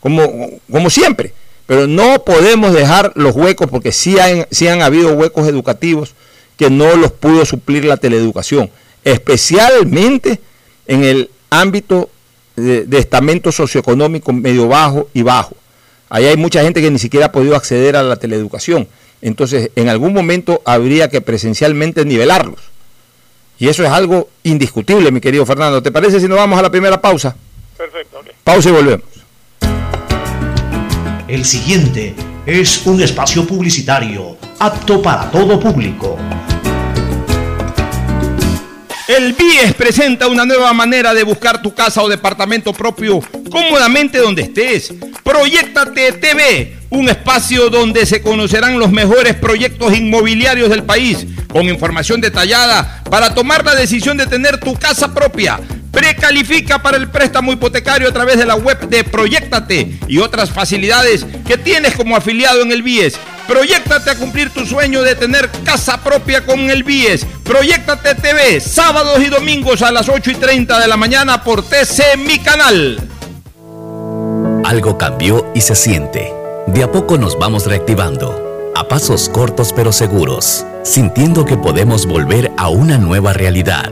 [0.02, 1.32] como, como siempre.
[1.68, 6.16] Pero no podemos dejar los huecos, porque sí han, sí han habido huecos educativos
[6.56, 8.72] que no los pudo suplir la teleeducación,
[9.04, 10.40] especialmente
[10.88, 12.10] en el ámbito
[12.56, 15.56] de, de estamento socioeconómico medio bajo y bajo.
[16.10, 18.88] Ahí hay mucha gente que ni siquiera ha podido acceder a la teleeducación.
[19.22, 22.62] Entonces, en algún momento habría que presencialmente nivelarlos.
[23.60, 25.82] Y eso es algo indiscutible, mi querido Fernando.
[25.82, 27.36] ¿Te parece si nos vamos a la primera pausa?
[27.78, 28.22] Perfecto.
[28.44, 29.17] Pausa y volvemos.
[31.28, 36.18] El siguiente es un espacio publicitario apto para todo público.
[39.10, 43.20] El BIES presenta una nueva manera de buscar tu casa o departamento propio
[43.52, 44.94] cómodamente donde estés.
[45.22, 52.22] Proyectate TV, un espacio donde se conocerán los mejores proyectos inmobiliarios del país, con información
[52.22, 55.60] detallada para tomar la decisión de tener tu casa propia.
[55.98, 61.26] Precalifica para el préstamo hipotecario a través de la web de Proyectate y otras facilidades
[61.48, 63.18] que tienes como afiliado en el BIES.
[63.48, 67.26] Proyectate a cumplir tu sueño de tener casa propia con el BIES.
[67.44, 72.16] Proyectate TV, sábados y domingos a las 8 y 30 de la mañana por TC
[72.16, 73.00] Mi Canal.
[74.66, 76.32] Algo cambió y se siente.
[76.68, 82.52] De a poco nos vamos reactivando, a pasos cortos pero seguros, sintiendo que podemos volver
[82.56, 83.92] a una nueva realidad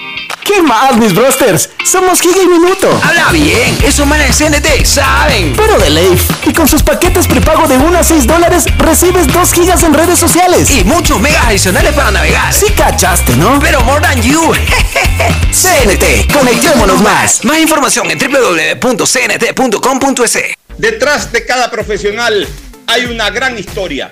[0.43, 1.69] ¿Qué más, mis brosters?
[1.85, 2.89] Somos Giga y Minuto.
[3.03, 5.53] Habla bien, eso manes CNT saben.
[5.55, 6.29] Pero de Leif.
[6.45, 10.17] Y con sus paquetes prepago de 1 a 6 dólares, recibes 2 gigas en redes
[10.19, 10.69] sociales.
[10.71, 12.53] Y muchos megas adicionales para navegar.
[12.53, 13.59] Sí cachaste, ¿no?
[13.59, 14.41] Pero more than you.
[15.51, 17.43] CNT, conectémonos más.
[17.45, 19.11] Más información en www.cnt.com.es.
[20.77, 22.47] Detrás de cada profesional
[22.87, 24.11] hay una gran historia.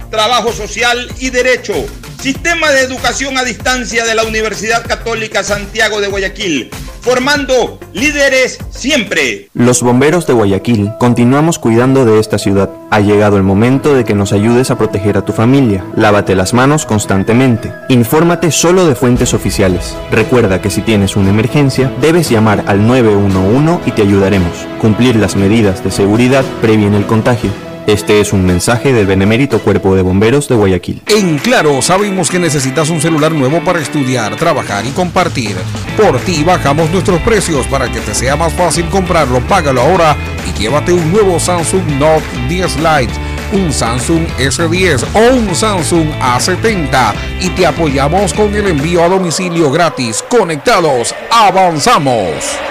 [0.11, 1.73] trabajo social y derecho.
[2.21, 6.69] Sistema de Educación a Distancia de la Universidad Católica Santiago de Guayaquil,
[7.01, 9.49] formando líderes siempre.
[9.55, 12.69] Los bomberos de Guayaquil continuamos cuidando de esta ciudad.
[12.91, 15.83] Ha llegado el momento de que nos ayudes a proteger a tu familia.
[15.95, 17.73] Lávate las manos constantemente.
[17.89, 19.95] Infórmate solo de fuentes oficiales.
[20.11, 24.67] Recuerda que si tienes una emergencia, debes llamar al 911 y te ayudaremos.
[24.79, 27.49] Cumplir las medidas de seguridad previene el contagio.
[27.87, 31.01] Este es un mensaje del Benemérito Cuerpo de Bomberos de Guayaquil.
[31.07, 35.55] En Claro, sabemos que necesitas un celular nuevo para estudiar, trabajar y compartir.
[35.97, 39.39] Por ti bajamos nuestros precios para que te sea más fácil comprarlo.
[39.41, 40.15] Págalo ahora
[40.47, 43.13] y llévate un nuevo Samsung Note 10 Lite,
[43.53, 49.71] un Samsung S10 o un Samsung A70 y te apoyamos con el envío a domicilio
[49.71, 50.23] gratis.
[50.29, 52.70] Conectados, avanzamos.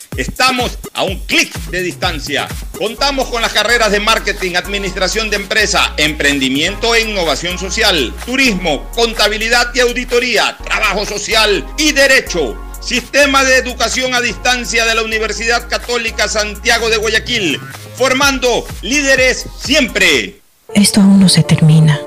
[0.17, 2.45] Estamos a un clic de distancia.
[2.77, 9.73] Contamos con las carreras de marketing, administración de empresa, emprendimiento e innovación social, turismo, contabilidad
[9.73, 12.57] y auditoría, trabajo social y derecho.
[12.81, 17.61] Sistema de Educación a Distancia de la Universidad Católica Santiago de Guayaquil,
[17.95, 20.41] formando líderes siempre.
[20.73, 22.01] Esto aún no se termina.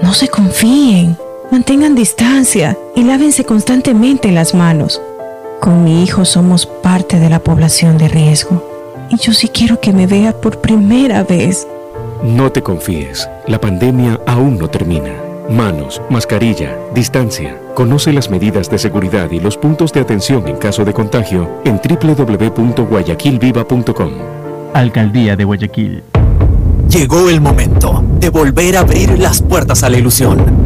[0.00, 1.18] No se confíen,
[1.50, 5.02] mantengan distancia y lávense constantemente las manos.
[5.66, 8.62] Con mi hijo somos parte de la población de riesgo
[9.10, 11.66] y yo sí quiero que me vea por primera vez.
[12.22, 15.10] No te confíes, la pandemia aún no termina.
[15.50, 17.60] Manos, mascarilla, distancia.
[17.74, 21.80] Conoce las medidas de seguridad y los puntos de atención en caso de contagio en
[21.80, 24.12] www.guayaquilviva.com.
[24.72, 26.04] Alcaldía de Guayaquil.
[26.88, 30.65] Llegó el momento de volver a abrir las puertas a la ilusión,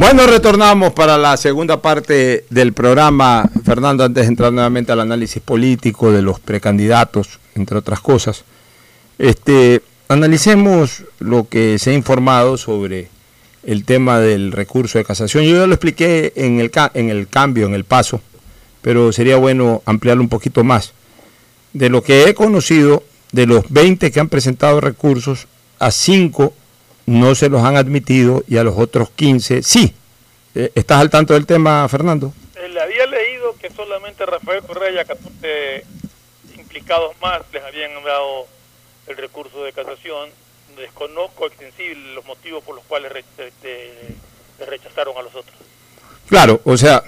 [0.00, 3.50] Bueno, retornamos para la segunda parte del programa.
[3.66, 8.44] Fernando, antes de entrar nuevamente al análisis político de los precandidatos, entre otras cosas,
[9.18, 13.10] este, analicemos lo que se ha informado sobre
[13.62, 15.44] el tema del recurso de casación.
[15.44, 18.22] Yo ya lo expliqué en el, en el cambio, en el paso,
[18.80, 20.94] pero sería bueno ampliarlo un poquito más.
[21.74, 25.46] De lo que he conocido, de los 20 que han presentado recursos,
[25.78, 26.54] a 5
[27.10, 29.92] no se los han admitido y a los otros 15 sí.
[30.54, 32.32] Eh, ¿Estás al tanto del tema, Fernando?
[32.54, 35.84] Eh, le había leído que solamente Rafael Correa y a 14
[36.56, 38.46] implicados más les habían dado
[39.08, 40.30] el recurso de casación.
[40.76, 43.12] Desconozco extensible los motivos por los cuales
[43.62, 45.56] le rechazaron a los otros.
[46.28, 47.02] Claro, o sea,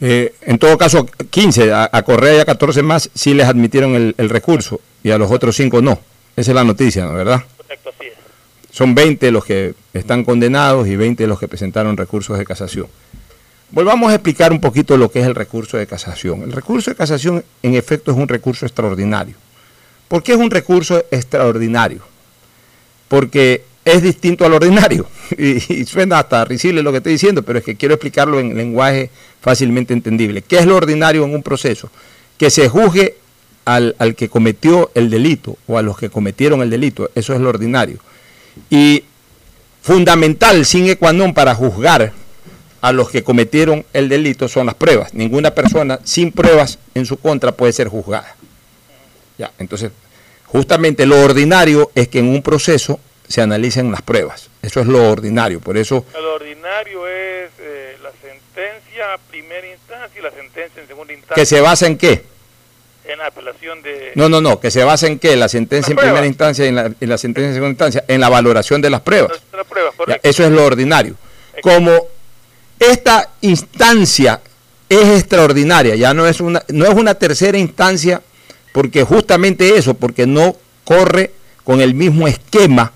[0.00, 4.16] eh, en todo caso, 15, a, Correa y a 14 más sí les admitieron el,
[4.18, 6.00] el recurso y a los otros 5 no.
[6.34, 7.14] Esa es la noticia, ¿no?
[7.14, 7.44] ¿verdad?
[7.56, 8.11] Correcto, así es.
[8.72, 12.86] Son 20 los que están condenados y 20 los que presentaron recursos de casación.
[13.70, 16.42] Volvamos a explicar un poquito lo que es el recurso de casación.
[16.42, 19.34] El recurso de casación, en efecto, es un recurso extraordinario.
[20.08, 22.00] ¿Por qué es un recurso extraordinario?
[23.08, 25.06] Porque es distinto al ordinario.
[25.38, 29.10] Y, suena hasta risible lo que estoy diciendo, pero es que quiero explicarlo en lenguaje
[29.40, 30.42] fácilmente entendible.
[30.42, 31.90] ¿Qué es lo ordinario en un proceso?
[32.36, 33.16] Que se juzgue
[33.64, 37.10] al, al que cometió el delito o a los que cometieron el delito.
[37.14, 37.98] Eso es lo ordinario.
[38.70, 39.04] Y
[39.82, 42.12] fundamental, sin qua para juzgar
[42.80, 45.14] a los que cometieron el delito son las pruebas.
[45.14, 48.36] Ninguna persona sin pruebas en su contra puede ser juzgada.
[49.38, 49.92] Ya, entonces,
[50.46, 54.50] justamente lo ordinario es que en un proceso se analicen las pruebas.
[54.60, 55.60] Eso es lo ordinario.
[55.60, 56.04] Por eso.
[56.12, 61.34] Lo ordinario es eh, la sentencia a primera instancia y la sentencia en segunda instancia.
[61.34, 62.31] ¿Que se basa en qué?
[63.12, 64.12] En la apelación de...
[64.14, 65.36] No, no, no, que se basa en qué?
[65.36, 68.20] La sentencia en primera instancia y en la, en la sentencia en segunda instancia, en
[68.20, 69.32] la valoración de las pruebas.
[70.06, 71.16] Ya, eso es lo ordinario.
[71.62, 72.08] Como
[72.78, 74.40] esta instancia
[74.88, 78.22] es extraordinaria, ya no es una, no es una tercera instancia,
[78.72, 81.32] porque justamente eso, porque no corre
[81.64, 82.92] con el mismo esquema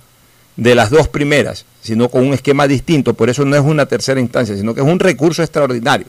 [0.56, 4.20] de las dos primeras, sino con un esquema distinto, por eso no es una tercera
[4.20, 6.06] instancia, sino que es un recurso extraordinario.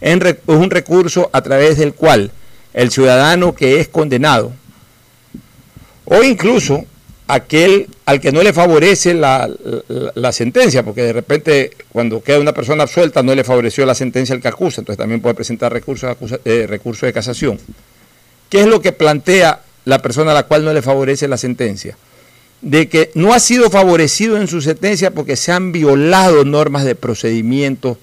[0.00, 2.30] En Es un recurso a través del cual
[2.74, 4.52] el ciudadano que es condenado,
[6.04, 6.84] o incluso
[7.30, 9.48] aquel al que no le favorece la,
[10.32, 14.42] sentencia, porque de repente cuando queda una persona absuelta no le favoreció la sentencia al
[14.42, 17.58] que acusa, entonces también puede presentar eh, recurso de casación.
[18.48, 21.96] ¿Qué es lo que plantea la persona a la cual no le favorece la sentencia?
[22.60, 26.96] De que no ha sido favorecido en su sentencia porque se han violado normas de
[26.96, 27.96] procedimiento,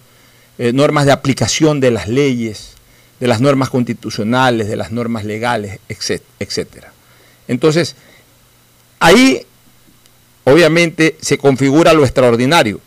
[0.57, 2.76] eh, normas de aplicación de las leyes,
[3.19, 6.91] de las normas constitucionales, de las normas legales, etc- etcétera.
[7.47, 7.95] Entonces,
[8.99, 9.45] ahí
[10.43, 12.79] obviamente se configura lo extraordinario,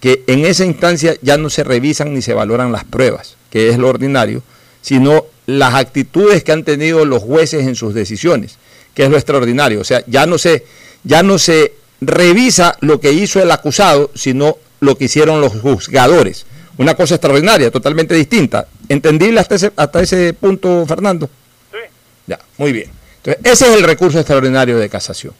[0.00, 3.78] que en esa instancia ya no se revisan ni se valoran las pruebas, que es
[3.78, 4.42] lo ordinario,
[4.82, 8.58] sino las actitudes que han tenido los jueces en sus decisiones,
[8.94, 9.80] que es lo extraordinario.
[9.80, 10.64] O sea, ya no se,
[11.04, 16.44] ya no se revisa lo que hizo el acusado, sino lo que hicieron los juzgadores.
[16.78, 18.66] Una cosa extraordinaria, totalmente distinta.
[18.88, 21.28] ¿Entendible hasta ese, hasta ese punto, Fernando?
[21.72, 21.78] Sí.
[22.26, 22.90] Ya, muy bien.
[23.18, 25.32] Entonces, ese es el recurso extraordinario de casación.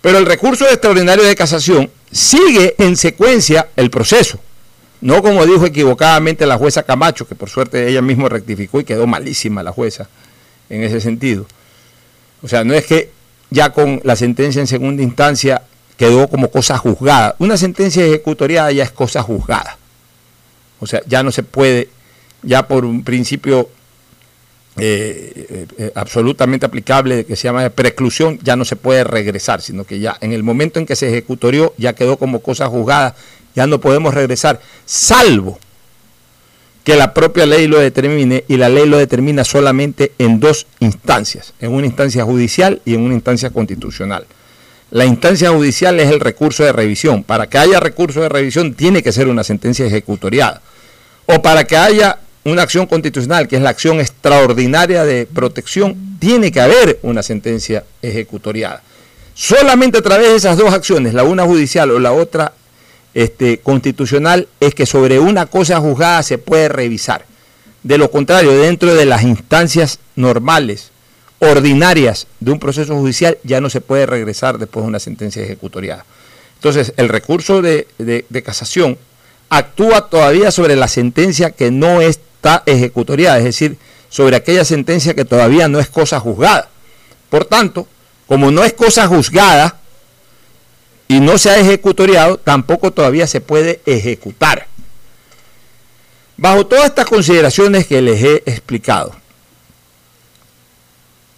[0.00, 4.40] Pero el recurso extraordinario de casación sigue en secuencia el proceso.
[5.00, 9.06] No como dijo equivocadamente la jueza Camacho, que por suerte ella misma rectificó y quedó
[9.06, 10.08] malísima la jueza
[10.68, 11.46] en ese sentido.
[12.42, 13.10] O sea, no es que
[13.50, 15.62] ya con la sentencia en segunda instancia
[15.96, 17.36] quedó como cosa juzgada.
[17.38, 19.78] Una sentencia ejecutoriada ya es cosa juzgada.
[20.82, 21.90] O sea, ya no se puede,
[22.42, 23.70] ya por un principio
[24.78, 29.84] eh, eh, eh, absolutamente aplicable que se llama preclusión, ya no se puede regresar, sino
[29.84, 33.14] que ya en el momento en que se ejecutorió ya quedó como cosa juzgada,
[33.54, 35.60] ya no podemos regresar, salvo
[36.82, 41.54] que la propia ley lo determine y la ley lo determina solamente en dos instancias,
[41.60, 44.26] en una instancia judicial y en una instancia constitucional.
[44.92, 47.24] La instancia judicial es el recurso de revisión.
[47.24, 50.60] Para que haya recurso de revisión tiene que ser una sentencia ejecutoriada.
[51.26, 56.50] O para que haya una acción constitucional, que es la acción extraordinaria de protección, tiene
[56.50, 58.82] que haber una sentencia ejecutoriada.
[59.34, 62.52] Solamente a través de esas dos acciones, la una judicial o la otra
[63.14, 67.24] este, constitucional, es que sobre una cosa juzgada se puede revisar.
[67.82, 70.90] De lo contrario, dentro de las instancias normales,
[71.38, 76.04] ordinarias de un proceso judicial, ya no se puede regresar después de una sentencia ejecutoriada.
[76.54, 77.88] Entonces, el recurso de,
[78.44, 78.96] casación
[79.52, 83.76] actúa todavía sobre la sentencia que no está ejecutoriada, es decir,
[84.08, 86.70] sobre aquella sentencia que todavía no es cosa juzgada.
[87.28, 87.86] Por tanto,
[88.26, 89.78] como no es cosa juzgada
[91.06, 94.68] y no se ha ejecutoriado, tampoco todavía se puede ejecutar.
[96.38, 99.14] Bajo todas estas consideraciones que les he explicado,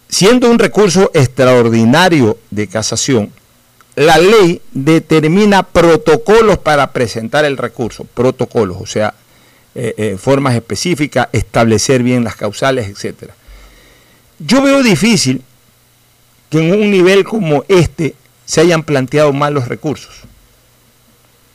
[0.07, 3.33] siendo un recurso extraordinario de casación,
[3.95, 9.13] la ley determina protocolos para presentar el recurso, protocolos, o sea,
[9.73, 13.33] eh, eh, formas específicas, establecer bien las causales, etcétera.
[14.39, 15.41] Yo veo difícil
[16.49, 18.15] que en un nivel como este
[18.45, 20.13] se hayan planteado mal los recursos.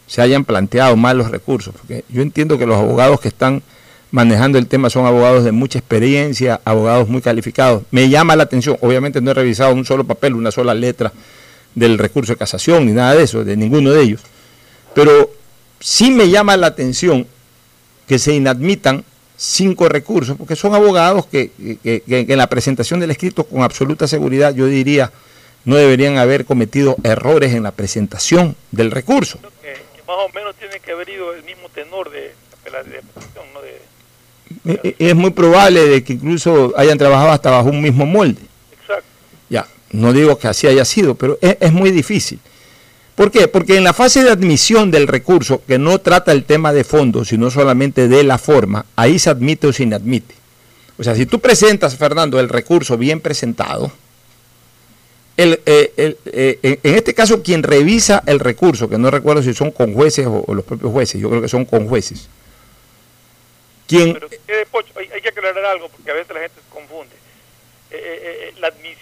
[0.07, 1.75] Se hayan planteado mal los recursos.
[1.77, 3.63] Porque yo entiendo que los abogados que están
[4.11, 7.85] manejando el tema son abogados de mucha experiencia, abogados muy calificados.
[7.91, 11.13] Me llama la atención, obviamente no he revisado un solo papel, una sola letra
[11.75, 14.21] del recurso de casación, ni nada de eso, de ninguno de ellos.
[14.95, 15.31] Pero
[15.79, 17.27] sí me llama la atención
[18.07, 19.05] que se inadmitan
[19.37, 21.51] cinco recursos, porque son abogados que,
[21.83, 25.11] que- en la presentación del escrito con absoluta seguridad yo diría
[25.65, 29.39] no deberían haber cometido errores en la presentación del recurso.
[29.63, 32.21] Que, que más o menos tiene que haber ido el mismo tenor de,
[32.65, 33.01] de
[33.55, 33.61] ¿no?
[33.61, 33.81] De,
[34.73, 38.41] Eh, eh, Es muy probable de que incluso hayan trabajado hasta bajo un mismo molde.
[39.91, 42.39] No digo que así haya sido, pero es, es muy difícil.
[43.15, 43.49] ¿Por qué?
[43.49, 47.25] Porque en la fase de admisión del recurso, que no trata el tema de fondo,
[47.25, 50.35] sino solamente de la forma, ahí se admite o se inadmite.
[50.99, 53.93] O sea, si tú presentas, Fernando, el recurso bien presentado,
[55.37, 59.55] el, eh, el, eh, en este caso quien revisa el recurso, que no recuerdo si
[59.55, 62.29] son con jueces o, los propios jueces, yo creo que son con jueces,
[63.87, 64.29] quien Pero
[64.71, 67.17] Pocho, hay, que aclarar algo porque a veces la gente se confunde.
[67.91, 69.00] Eh, la admisión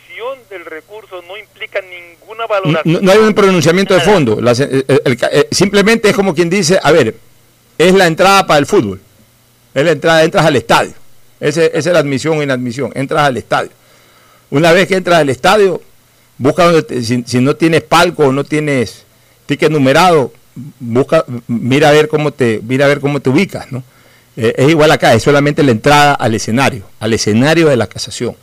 [0.50, 2.98] del recurso no implica ninguna valoración.
[3.04, 4.38] no hay un pronunciamiento de fondo.
[4.38, 7.14] El- el- eh, simplemente es como quien dice, a ver,
[7.76, 9.00] es la entrada para el fútbol.
[9.74, 10.92] Es la entrada, entras al estadio.
[11.40, 12.90] Ese- esa es la admisión o inadmisión.
[12.94, 13.70] Entras al estadio.
[14.50, 15.80] Una vez que entras al estadio,
[16.38, 19.04] busca donde te- si, si no tienes palco o no tienes
[19.46, 20.32] ticket numerado,
[20.80, 23.84] busca, mira a ver cómo te, mira a ver cómo te ubicas, ¿no?
[24.36, 28.34] Eh, es igual acá, es solamente la entrada al escenario, al escenario de la casación.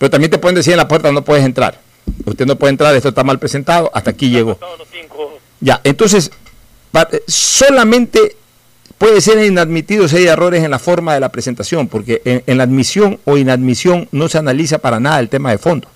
[0.00, 1.78] Pero también te pueden decir en la puerta no puedes entrar.
[2.24, 4.58] Usted no puede entrar, esto está mal presentado, hasta aquí llegó.
[5.60, 6.30] Ya, entonces,
[6.94, 8.34] eh, solamente
[8.96, 12.56] puede ser inadmitido si hay errores en la forma de la presentación, porque en, en
[12.56, 15.86] la admisión o inadmisión no se analiza para nada el tema de fondo.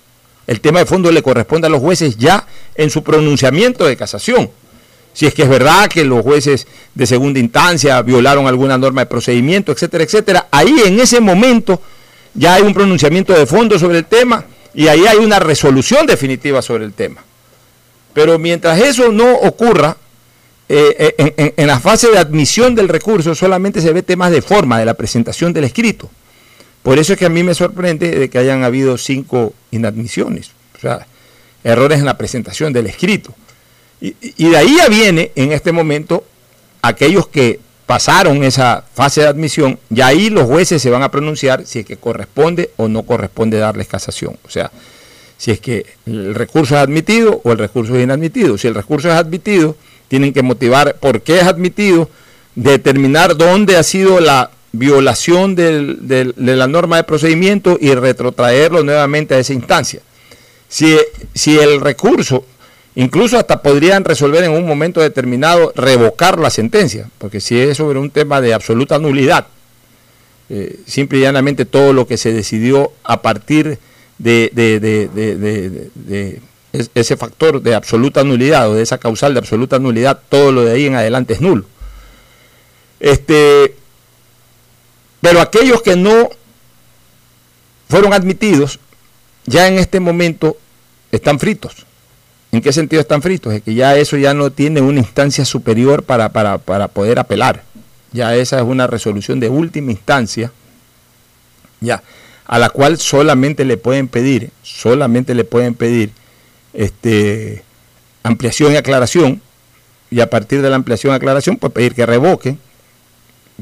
[0.45, 2.45] El tema de fondo le corresponde a los jueces ya
[2.75, 4.51] en su pronunciamiento de casación.
[5.13, 9.07] Si es que es verdad que los jueces de segunda instancia violaron alguna norma de
[9.07, 11.81] procedimiento, etcétera, etcétera, ahí en ese momento
[12.35, 16.61] ya hay un pronunciamiento de fondo sobre el tema y ahí hay una resolución definitiva
[16.61, 17.23] sobre el tema.
[18.13, 19.97] Pero mientras eso no ocurra,
[20.67, 24.79] eh, eh, en, la fase de admisión del recurso solamente se ve temas de forma,
[24.79, 26.09] de la presentación del escrito.
[26.83, 30.79] Por eso es que a mí me sorprende de que hayan habido cinco inadmisiones, o
[30.79, 31.07] sea,
[31.63, 33.33] errores en la presentación del escrito.
[34.01, 36.25] Y, y de ahí ya viene en este momento
[36.81, 41.65] aquellos que pasaron esa fase de admisión, y ahí los jueces se van a pronunciar
[41.65, 44.37] si es que corresponde o no corresponde darles casación.
[44.45, 44.71] O sea,
[45.37, 48.57] si es que el recurso es admitido o el recurso es inadmitido.
[48.57, 49.75] Si el recurso es admitido,
[50.07, 52.09] tienen que motivar por qué es admitido,
[52.55, 59.39] determinar dónde ha sido la violación de la norma de procedimiento y retrotraerlo nuevamente a
[59.39, 60.01] esa instancia.
[60.67, 60.97] Si,
[61.33, 62.45] si el recurso,
[62.95, 67.99] incluso hasta podrían resolver en un momento determinado revocar la sentencia, porque si es sobre
[67.99, 69.47] un tema de absoluta nulidad,
[70.49, 73.79] eh, simple y llanamente todo lo que se decidió a partir
[74.17, 76.41] de, de- de- de- de- de- de
[76.71, 80.63] es- ese factor de absoluta nulidad o de esa causal de absoluta nulidad, todo lo
[80.63, 81.65] de ahí en adelante es nulo.
[82.99, 83.75] Este,
[85.21, 86.29] pero aquellos que no
[87.89, 88.79] fueron admitidos,
[89.45, 90.57] ya en este momento
[91.11, 91.85] están fritos.
[92.51, 93.53] ¿En qué sentido están fritos?
[93.53, 97.63] Es que ya eso ya no tiene una instancia superior para, para, para poder apelar.
[98.11, 100.51] Ya esa es una resolución de última instancia,
[101.81, 102.01] ya,
[102.45, 106.11] a la cual solamente le pueden pedir, solamente le pueden pedir
[106.73, 107.63] este,
[108.23, 109.41] ampliación y aclaración,
[110.09, 112.57] y a partir de la ampliación y aclaración, pues pedir que revoquen.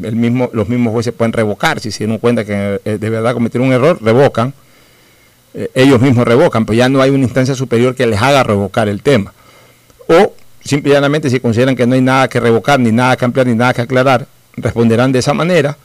[0.01, 3.33] El mismo, los mismos jueces pueden revocar, si se dan cuenta que eh, de verdad
[3.33, 4.53] cometieron un error, revocan.
[5.53, 8.87] Eh, ellos mismos revocan, pero ya no hay una instancia superior que les haga revocar
[8.87, 9.33] el tema.
[10.07, 10.33] O
[10.63, 13.47] simple y llanamente, si consideran que no hay nada que revocar, ni nada que ampliar,
[13.47, 15.77] ni nada que aclarar, responderán de esa manera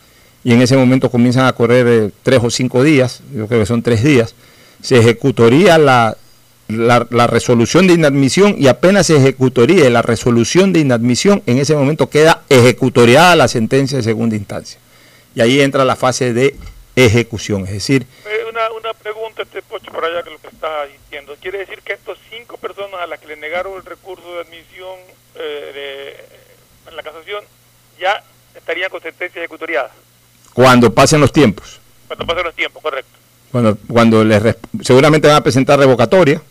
[0.45, 3.67] y en ese momento comienzan a correr eh, tres o cinco días, yo creo que
[3.67, 4.35] son tres días,
[4.83, 6.17] se ejecutaría la,
[6.69, 11.75] la, la resolución de inadmisión y apenas se ejecutaría la resolución de inadmisión, en ese
[11.75, 14.79] momento queda ejecutoriada la sentencia de segunda instancia.
[15.35, 16.57] Y ahí entra la fase de
[17.07, 20.85] ejecución, es decir, Eh, una, una pregunta, este Pocho, por allá que lo que está
[20.87, 21.37] diciendo.
[21.41, 24.97] ¿Quiere decir que estos cinco personas a las que le negaron el recurso de admisión
[25.37, 25.71] eh,
[26.85, 27.45] de, en la casación
[28.01, 28.23] ya
[28.55, 29.91] estarían con sentencia ejecutoriada?
[30.55, 31.79] cuando pasen los tiempos,
[32.09, 33.11] Cuando pasen los tiempos, correcto.
[33.53, 36.43] cuando, cuando les seguramente van a presentar revocatoria,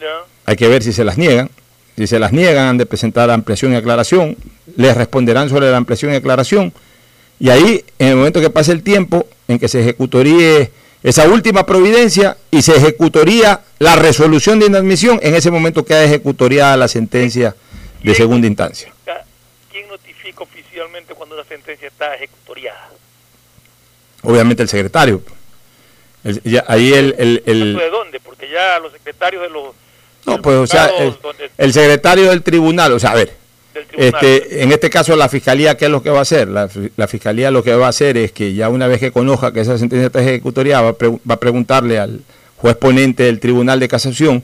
[0.00, 0.06] ¿Ya?
[0.46, 1.50] hay que ver si se las niegan.
[1.96, 4.36] Si se las niegan, han de presentar ampliación y aclaración,
[4.76, 6.72] les responderán sobre la ampliación y aclaración.
[7.40, 10.68] Y ahí, en el momento que pase el tiempo en que se ejecutaría
[11.02, 16.76] esa última providencia y se ejecutaría la resolución de inadmisión, en ese momento queda ejecutoriada
[16.76, 17.54] la sentencia
[18.02, 18.92] de segunda instancia.
[19.72, 22.90] ¿Quién notifica oficialmente cuando una sentencia está ejecutoriada?
[24.22, 25.22] Obviamente el secretario.
[26.24, 28.20] El- ya- ahí el, el- el- ¿De dónde?
[28.20, 29.74] Porque ya los secretarios de los...
[30.26, 31.16] No, pues, o sea, el,
[31.56, 33.34] el secretario del tribunal, o sea, a ver,
[33.86, 34.14] tribunal.
[34.14, 36.48] este, en este caso la fiscalía, ¿qué es lo que va a hacer?
[36.48, 39.12] La, fi- la fiscalía lo que va a hacer es que ya una vez que
[39.12, 42.20] conozca que esa sentencia está ejecutoriada, va a, pre- va a preguntarle al
[42.56, 44.42] juez ponente del tribunal de casación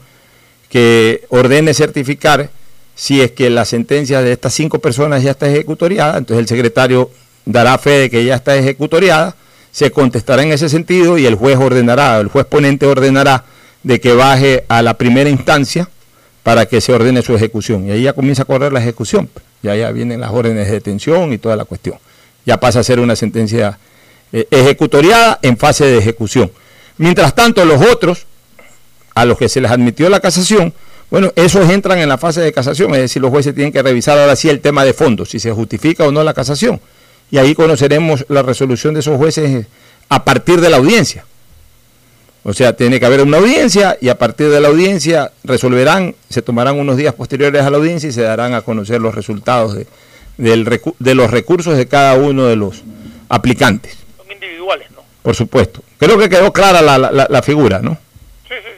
[0.69, 2.51] que ordene certificar
[2.95, 7.11] si es que la sentencia de estas cinco personas ya está ejecutoriada, entonces el secretario
[7.45, 9.35] dará fe de que ya está ejecutoriada,
[9.73, 13.45] se contestará en ese sentido y el juez ordenará, el juez ponente ordenará
[13.83, 15.89] de que baje a la primera instancia
[16.45, 17.89] para que se ordene su ejecución.
[17.89, 19.29] Y ahí ya comienza a correr la ejecución.
[19.63, 21.97] Ya, ya vienen las órdenes de detención y toda la cuestión.
[22.47, 23.79] Ya pasa a ser una sentencia
[24.31, 26.53] eh, ejecutoriada en fase de ejecución.
[26.99, 28.27] Mientras tanto, los otros,
[29.15, 30.75] a los que se les admitió la casación,
[31.11, 34.19] bueno, esos entran en la fase de casación, es decir, los jueces tienen que revisar
[34.19, 36.79] ahora sí el tema de fondo, si se justifica o no la casación.
[37.31, 39.67] Y ahí conoceremos la resolución de esos jueces eh,
[40.11, 41.25] a partir de la audiencia.
[42.47, 46.43] O sea, tiene que haber una audiencia y a partir de la audiencia resolverán, se
[46.43, 49.87] tomarán unos días posteriores a la audiencia y se darán a conocer los resultados de,
[50.37, 52.83] del recu- de los recursos de cada uno de los
[53.31, 53.97] aplicantes.
[54.19, 55.01] Son individuales, ¿no?
[55.23, 55.81] Por supuesto.
[55.99, 57.97] Creo que quedó clara la, la- la- figura, ¿no?
[58.47, 58.71] Sí, sí,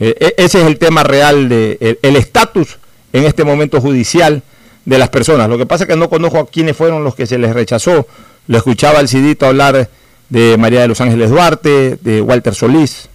[0.00, 2.78] Eh, e, ese es el tema real de el estatus
[3.12, 4.42] en este momento judicial
[4.84, 5.48] de las personas.
[5.48, 8.08] Lo que pasa es que no conozco a quiénes fueron los que se les rechazó.
[8.48, 9.88] Lo escuchaba el Cidito hablar
[10.32, 13.10] de María de los Ángeles Duarte, de Walter Solís,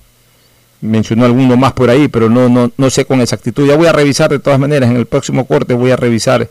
[0.82, 3.68] mencionó alguno más por ahí, pero no, no, no sé con exactitud.
[3.68, 6.48] Ya voy a revisar de todas maneras, en el próximo corte voy a revisar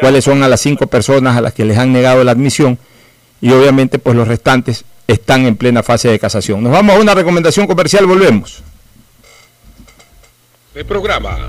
[0.00, 2.78] cuáles son a las cinco personas a las que les han negado la admisión
[3.40, 6.62] y obviamente pues los restantes están en plena fase de casación.
[6.62, 8.62] Nos vamos a una recomendación comercial, volvemos.
[10.74, 11.48] El programa.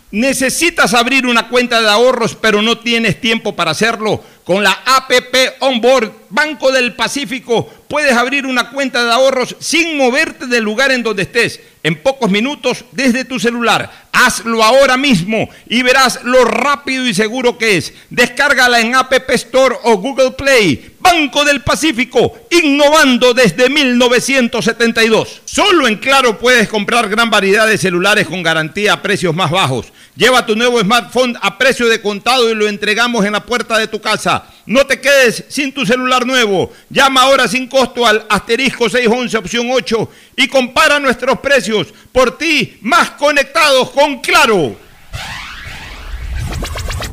[0.11, 4.23] Necesitas abrir una cuenta de ahorros pero no tienes tiempo para hacerlo.
[4.43, 10.47] Con la APP Onboard Banco del Pacífico puedes abrir una cuenta de ahorros sin moverte
[10.47, 14.07] del lugar en donde estés, en pocos minutos desde tu celular.
[14.11, 17.93] Hazlo ahora mismo y verás lo rápido y seguro que es.
[18.09, 20.91] Descárgala en App Store o Google Play.
[21.01, 25.41] Banco del Pacífico, innovando desde 1972.
[25.45, 29.87] Solo en Claro puedes comprar gran variedad de celulares con garantía a precios más bajos.
[30.15, 33.87] Lleva tu nuevo smartphone a precio de contado y lo entregamos en la puerta de
[33.87, 34.45] tu casa.
[34.67, 36.71] No te quedes sin tu celular nuevo.
[36.89, 41.93] Llama ahora sin costo al asterisco 611 opción 8 y compara nuestros precios.
[42.11, 44.75] Por ti, más conectados con Claro.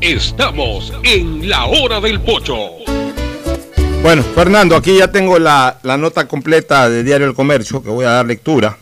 [0.01, 2.57] Estamos en la hora del pocho.
[4.03, 8.11] Bueno, Fernando, aquí ya tengo la, nota completa de Diario El Comercio, que voy a
[8.11, 8.79] dar lectura.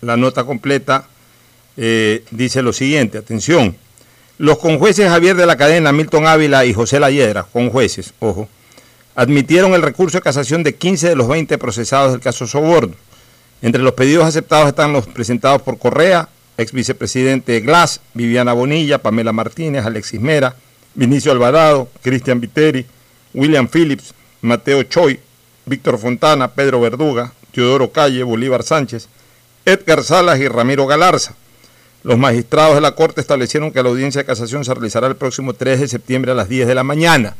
[0.00, 1.06] La, nota completa
[1.76, 3.76] eh, dice lo siguiente, atención.
[4.38, 8.48] Los conjueces Javier de la Cadena, Milton Ávila y José Layedra, conjueces, ojo,
[9.14, 12.94] admitieron el recurso de casación de 15 de los 20 procesados del caso Soborno.
[13.62, 19.32] Entre los pedidos aceptados están los presentados por Correa, ex vicepresidente Glass, Viviana Bonilla, Pamela
[19.32, 20.54] Martínez, Alexis Mera,
[20.94, 22.86] Vinicio Alvarado, Cristian Viteri,
[23.34, 25.20] William Phillips, Mateo Choi,
[25.66, 29.08] Víctor Fontana, Pedro Verduga, Teodoro Calle, Bolívar Sánchez,
[29.64, 31.34] Edgar Salas y Ramiro Galarza.
[32.02, 35.52] Los magistrados de la Corte establecieron que la audiencia de casación se realizará el próximo
[35.52, 37.36] 3 de septiembre a las 10 de la mañana.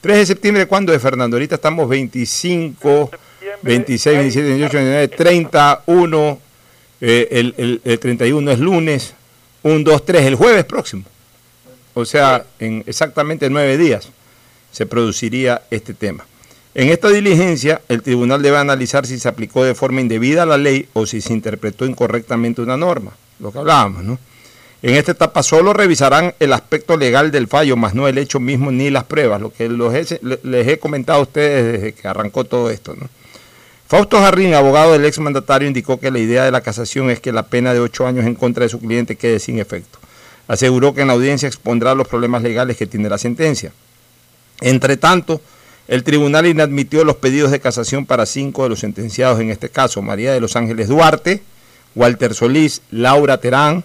[0.00, 1.36] 3 de septiembre, ¿cuándo es, Fernando?
[1.36, 3.10] Ahorita estamos 25,
[3.62, 6.40] 26, 27, 28, 29, 30, 1,
[7.00, 9.14] el, el 31 es lunes,
[9.62, 11.04] 1, 2, 3, el jueves próximo.
[11.94, 14.08] O sea, en exactamente nueve días
[14.70, 16.24] se produciría este tema.
[16.72, 20.88] En esta diligencia, el tribunal debe analizar si se aplicó de forma indebida la ley
[20.92, 24.18] o si se interpretó incorrectamente una norma lo que hablábamos, ¿no?
[24.82, 28.72] En esta etapa solo revisarán el aspecto legal del fallo, más no el hecho mismo
[28.72, 32.96] ni las pruebas, lo que les he comentado a ustedes desde que arrancó todo esto.
[33.86, 37.46] Fausto Jarrín, abogado del exmandatario, indicó que la idea de la casación es que la
[37.46, 39.98] pena de ocho años en contra de su cliente quede sin efecto.
[40.48, 43.72] Aseguró que en la audiencia expondrá los problemas legales que tiene la sentencia.
[44.60, 45.42] Entre tanto,
[45.88, 50.00] el tribunal inadmitió los pedidos de casación para cinco de los sentenciados en este caso,
[50.02, 51.42] María de los Ángeles Duarte,
[51.96, 53.84] Walter Solís, Laura Terán,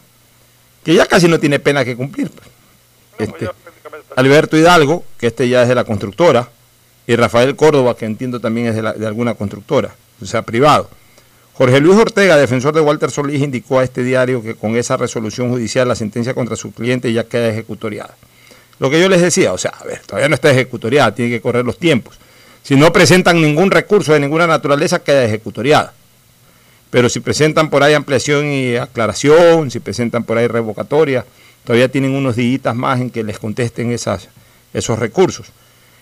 [0.86, 2.30] que ya casi no tiene pena que cumplir.
[2.30, 3.30] Pues.
[3.30, 3.50] Este,
[4.16, 6.48] Alberto Hidalgo, que este ya es de la constructora,
[7.08, 10.90] y Rafael Córdoba, que entiendo también es de, de alguna constructora, o sea, privado.
[11.54, 15.50] Jorge Luis Ortega, defensor de Walter Solís, indicó a este diario que con esa resolución
[15.50, 18.16] judicial la sentencia contra su cliente ya queda ejecutoriada.
[18.80, 21.42] Lo que yo les decía, o sea, a ver, todavía no está ejecutoriada, tiene que
[21.42, 22.20] correr los tiempos.
[22.62, 25.94] Si no presentan ningún recurso de ninguna naturaleza, queda ejecutoriada.
[26.90, 31.26] Pero si presentan por ahí ampliación y aclaración, si presentan por ahí revocatoria,
[31.64, 34.30] todavía tienen unos días más en que les contesten esas,
[34.74, 35.48] esos recursos.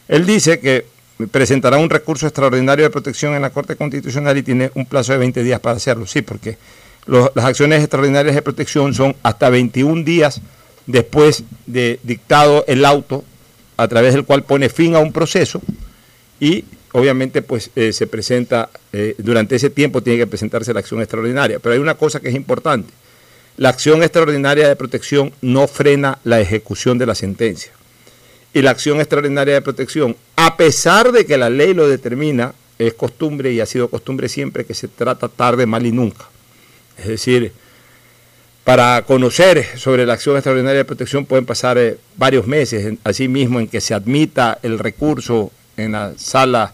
[0.08, 0.86] Él dice que
[1.32, 5.20] presentará un recurso extraordinario de protección en la Corte Constitucional y tiene un plazo de
[5.20, 6.06] 20 días para hacerlo.
[6.06, 6.58] Sí, porque
[7.08, 10.42] las acciones extraordinarias de protección son hasta 21 días
[10.86, 13.24] después de dictado el auto
[13.78, 15.62] a través del cual pone fin a un proceso
[16.40, 21.02] y obviamente pues eh, se presenta, eh, durante ese tiempo tiene que presentarse la acción
[21.02, 21.60] extraordinaria.
[21.60, 22.94] Pero hay una cosa que es importante,
[23.58, 27.72] la acción extraordinaria de protección no frena la ejecución de la sentencia.
[28.54, 32.94] Y la acción extraordinaria de protección, a pesar de que la ley lo determina, es
[32.94, 36.26] costumbre y ha sido costumbre siempre que se trata tarde, mal y nunca.
[36.98, 37.52] Es decir,
[38.64, 43.60] para conocer sobre la acción extraordinaria de protección pueden pasar eh, varios meses, así mismo
[43.60, 46.74] en que se admita el recurso en la sala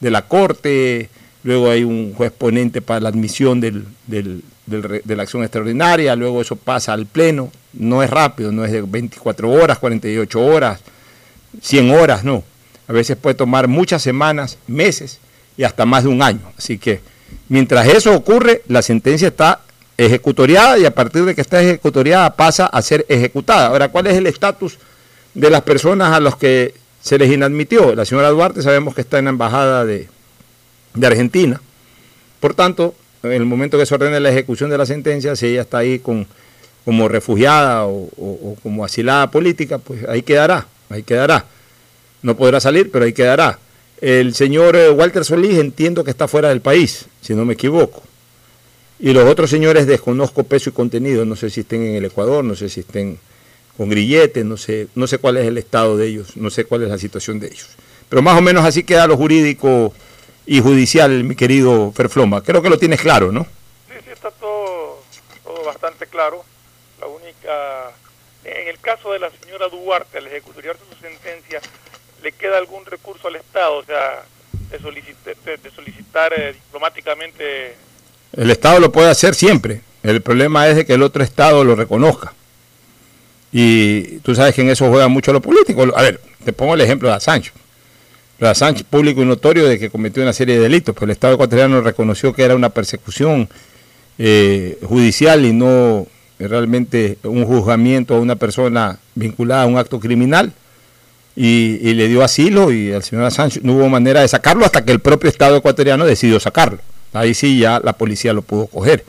[0.00, 1.08] de la Corte,
[1.42, 6.56] luego hay un juez ponente para la admisión del, de la acción extraordinaria, luego eso
[6.56, 10.80] pasa al Pleno, no es rápido, no es de 24 horas, 48 horas,
[11.60, 12.44] 100 horas, no.
[12.88, 15.18] A veces puede tomar muchas semanas, meses
[15.56, 16.40] y hasta más de un año.
[16.56, 17.00] Así que
[17.48, 19.60] mientras eso ocurre, la sentencia está
[19.96, 23.66] ejecutoriada y a partir de que está ejecutoriada pasa a ser ejecutada.
[23.66, 24.78] Ahora, ¿cuál es el estatus
[25.34, 27.94] de las personas a los que se les inadmitió?
[27.94, 30.08] La señora Duarte sabemos que está en la embajada de,
[31.02, 31.60] Argentina.
[32.40, 35.62] Por tanto, en el momento que se ordene la ejecución de la sentencia, si ella
[35.62, 36.26] está ahí con,
[36.84, 41.44] como refugiada o, como asilada política, pues ahí quedará, ahí quedará.
[42.22, 43.58] No podrá salir, pero ahí quedará.
[44.00, 48.02] El señor eh, Walter Solís entiendo que está fuera del país, si no me equivoco.
[48.98, 52.44] Y los otros señores desconozco peso y contenido, no sé si estén en el Ecuador,
[52.44, 53.18] no sé si estén
[53.76, 56.82] con grilletes, no sé, no sé cuál es el estado de ellos, no sé cuál
[56.82, 57.68] es la situación de ellos.
[58.08, 59.94] Pero más o menos así queda lo jurídico
[60.46, 62.42] y judicial, mi querido Ferfloma.
[62.42, 63.44] Creo que lo tienes claro, ¿no?
[63.88, 65.02] Sí, sí, está todo,
[65.44, 66.44] todo bastante claro.
[67.00, 67.92] La única,
[68.44, 71.60] en el caso de la señora Duarte, al ejecutoriar su sentencia,
[72.22, 73.76] ¿le queda algún recurso al Estado?
[73.76, 74.22] O sea,
[74.70, 77.74] de solicitar, de, solicitar eh, diplomáticamente
[78.32, 79.80] el Estado lo puede hacer siempre.
[80.02, 82.32] El problema es de que el otro Estado lo reconozca.
[83.52, 85.86] Y tú sabes que en eso juega mucho lo político.
[85.96, 87.52] A ver, te pongo el ejemplo de Assange.
[88.38, 91.34] De Assange público y notorio de que cometió una serie de delitos, pero el Estado
[91.34, 93.48] ecuatoriano reconoció que era una persecución
[94.18, 96.06] eh, judicial y no
[96.38, 100.52] realmente un juzgamiento a una persona vinculada a un acto criminal.
[101.36, 104.84] Y, y, le dio asilo y al señor Assange no hubo manera de sacarlo hasta
[104.84, 106.80] que el propio Estado ecuatoriano decidió sacarlo.
[107.12, 109.04] Ahí sí ya la policía lo pudo coger.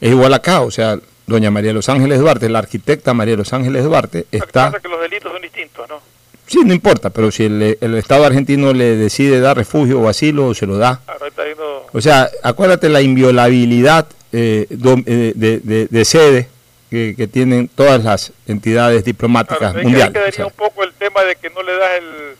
[0.00, 0.98] Es igual acá, o sea,
[1.32, 4.66] doña María Los Ángeles Duarte, la arquitecta María Los Ángeles Duarte, está...
[4.66, 6.00] Pasa que los delitos son distintos, ¿no?
[6.46, 7.62] Sí, no importa, pero si el,
[7.96, 11.00] Estado argentino le decide dar refugio o asilo, se lo da.
[11.92, 15.32] O sea, acuérdate la inviolabilidad eh, eh,
[15.90, 16.48] de, sede
[16.90, 20.08] que, tienen todas las entidades diplomáticas mundiales.
[20.08, 22.36] Ahí quedaría un poco el tema de que no le das el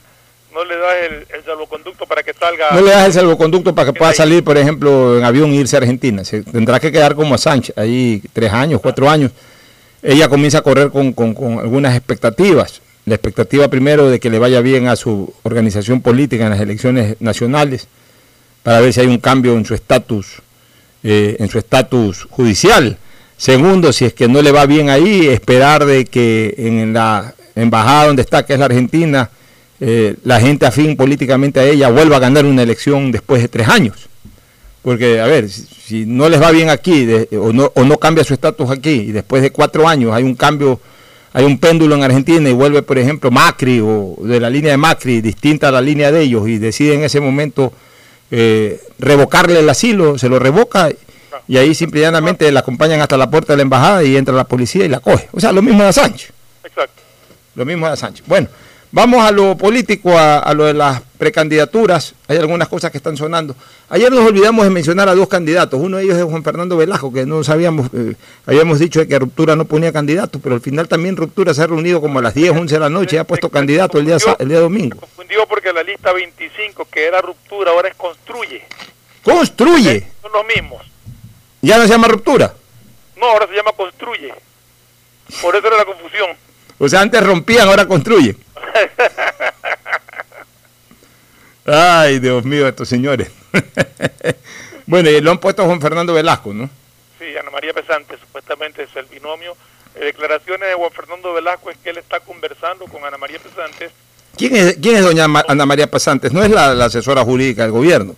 [0.53, 0.95] no le das
[1.35, 2.71] el, salvoconducto para que salga.
[2.73, 5.77] No le das el salvoconducto para que pueda salir, por ejemplo, en avión e irse
[5.77, 6.25] a Argentina.
[6.25, 9.33] Se tendrá que quedar como a Sánchez, ahí tres años, cuatro años.
[10.03, 11.15] Ella comienza a correr con,
[11.61, 12.83] algunas expectativas.
[13.05, 17.17] La expectativa primero de que le vaya bien a su organización política en las elecciones
[17.21, 17.89] nacionales,
[18.63, 20.41] para ver si hay un cambio en su estatus,
[21.03, 22.99] eh, en su estatus judicial.
[23.37, 28.07] Segundo, si es que no le va bien ahí, esperar de que en la embajada
[28.07, 29.31] donde está, que es la Argentina,
[29.85, 33.67] eh, la gente afín políticamente a ella vuelva a ganar una elección después de tres
[33.67, 34.09] años.
[34.81, 38.33] Porque, a ver, si, no les va bien aquí o, no, o no cambia su
[38.33, 40.79] estatus aquí y después de cuatro años hay un cambio,
[41.33, 44.77] hay un péndulo en Argentina y vuelve, por ejemplo, Macri o de la línea de
[44.77, 47.73] Macri distinta a la línea de ellos y decide en ese momento
[48.31, 50.91] eh, revocarle el asilo, se lo revoca
[51.49, 54.85] y ahí simplemente la acompañan hasta la puerta de la embajada y entra la policía
[54.85, 55.29] y la coge.
[55.33, 56.31] O sea, lo mismo de Sánchez.
[56.63, 57.03] Exacto.
[57.57, 58.25] Lo mismo de Sánchez.
[58.29, 58.47] Bueno.
[58.95, 62.15] Vamos a lo político, a, lo de las precandidaturas.
[62.29, 63.57] Hay algunas cosas que están sonando.
[63.89, 65.81] Ayer nos olvidamos de mencionar a dos candidatos.
[65.81, 69.57] Uno de ellos es Juan Fernando Velasco, que no sabíamos, eh, habíamos dicho que Ruptura
[69.57, 72.51] no ponía candidato, pero al final también Ruptura se ha reunido como a las 10,
[72.51, 74.97] 11 de la noche y ha puesto candidato el día, el día domingo.
[74.97, 78.63] Se confundió porque la lista 25, que era Ruptura, ahora es Construye.
[79.25, 80.07] ¡Construye!
[80.21, 80.83] Son los mismos.
[81.63, 82.53] ¿Ya no se llama Ruptura?
[83.17, 84.35] No, ahora se llama Construye.
[85.41, 86.29] Por eso era la confusión.
[86.77, 88.37] O sea, antes rompían, ahora construyen.
[91.65, 93.31] Ay, Dios mío, estos señores.
[94.87, 96.69] bueno, y lo han puesto a Juan Fernando Velasco, ¿no?
[97.19, 99.57] Sí, Ana María Pesante, supuestamente es el binomio.
[99.95, 103.93] Eh, declaraciones de Juan Fernando Velasco es que él está conversando con Ana María Pesantes.
[104.37, 106.33] ¿Quién es, quién es doña Ana María Pesantes?
[106.33, 108.17] ¿No es la, asesora jurídica del gobierno?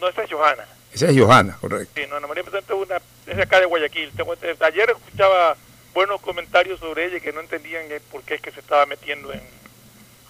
[0.00, 0.64] No, esa es Johanna.
[0.92, 1.92] Esa es Johanna, correcto.
[1.94, 4.10] Sí, no, Ana María Pesante es, una, es de acá de Guayaquil.
[4.16, 5.56] Tengo- ayer escuchaba
[5.94, 9.40] buenos comentarios sobre ella que no entendían por qué es que se estaba metiendo en...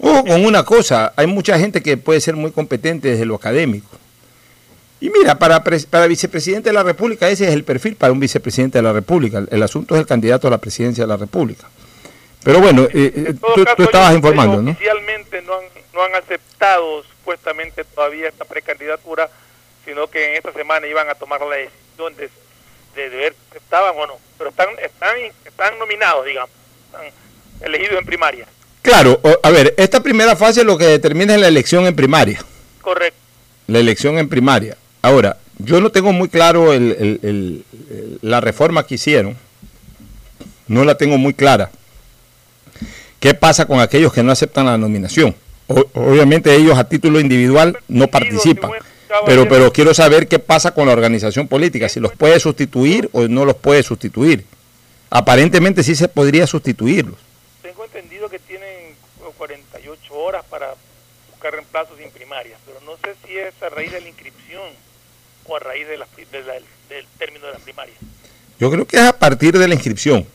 [0.07, 3.89] Ojo con una cosa, hay mucha gente que puede ser muy competente desde lo académico.
[5.01, 8.77] Y mira, para, para vicepresidente de la República, ese es el perfil para un vicepresidente
[8.77, 9.39] de la República.
[9.39, 11.71] El, el asunto es el candidato a la presidencia de la República.
[12.43, 14.73] Pero bueno, eh, eh, tú, caso, tú estabas informando, ¿no?
[14.73, 19.31] Oficialmente no han, no han aceptado supuestamente todavía esta precandidatura,
[19.87, 22.29] sino que en esta semana iban a tomar la decisión de,
[22.95, 24.19] de, de ver si estaban o no.
[24.37, 26.51] Pero están, están, están nominados, digamos,
[26.93, 27.07] están
[27.63, 28.47] elegidos en primaria.
[28.85, 32.45] Claro, a ver, esta primera fase lo que determina es la elección en primaria.
[32.83, 33.17] Correcto.
[33.67, 34.77] La elección en primaria.
[35.01, 39.37] Ahora, yo no tengo muy claro el- el- el- el- la reforma que hicieron.
[40.69, 41.71] No la tengo muy clara.
[43.21, 45.35] ¿Qué pasa con aquellos que no aceptan la nominación?
[45.67, 48.71] O- obviamente ellos a título individual no participan.
[49.25, 53.29] Pero, pero quiero saber qué pasa con la organización política, si los puede sustituir o
[53.29, 54.45] no los puede sustituir.
[55.09, 57.15] Aparentemente sí se podría sustituirlos.
[57.63, 58.95] Tengo entendido que tienen eh,
[59.39, 60.75] 48 horas para
[61.55, 64.63] buscar reemplazos en primaria, pero no sé si es a raíz de la inscripción
[65.47, 66.55] o a raíz de la pri- de la-
[66.89, 67.95] del término de la primaria.
[68.59, 70.27] Yo creo que es a partir de la inscripción.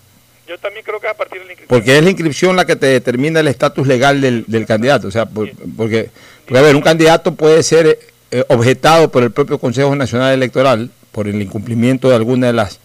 [0.47, 1.79] Yo también creo que es a partir de la inscripción.
[1.79, 5.07] Porque es la inscripción la que te determina el estatus legal del, del candidato.
[5.07, 6.09] O sea, por- porque,
[6.45, 7.99] porque, a ver, un candidato puede ser
[8.31, 12.79] eh, objetado por el propio Consejo Nacional Electoral por el incumplimiento de alguna de las,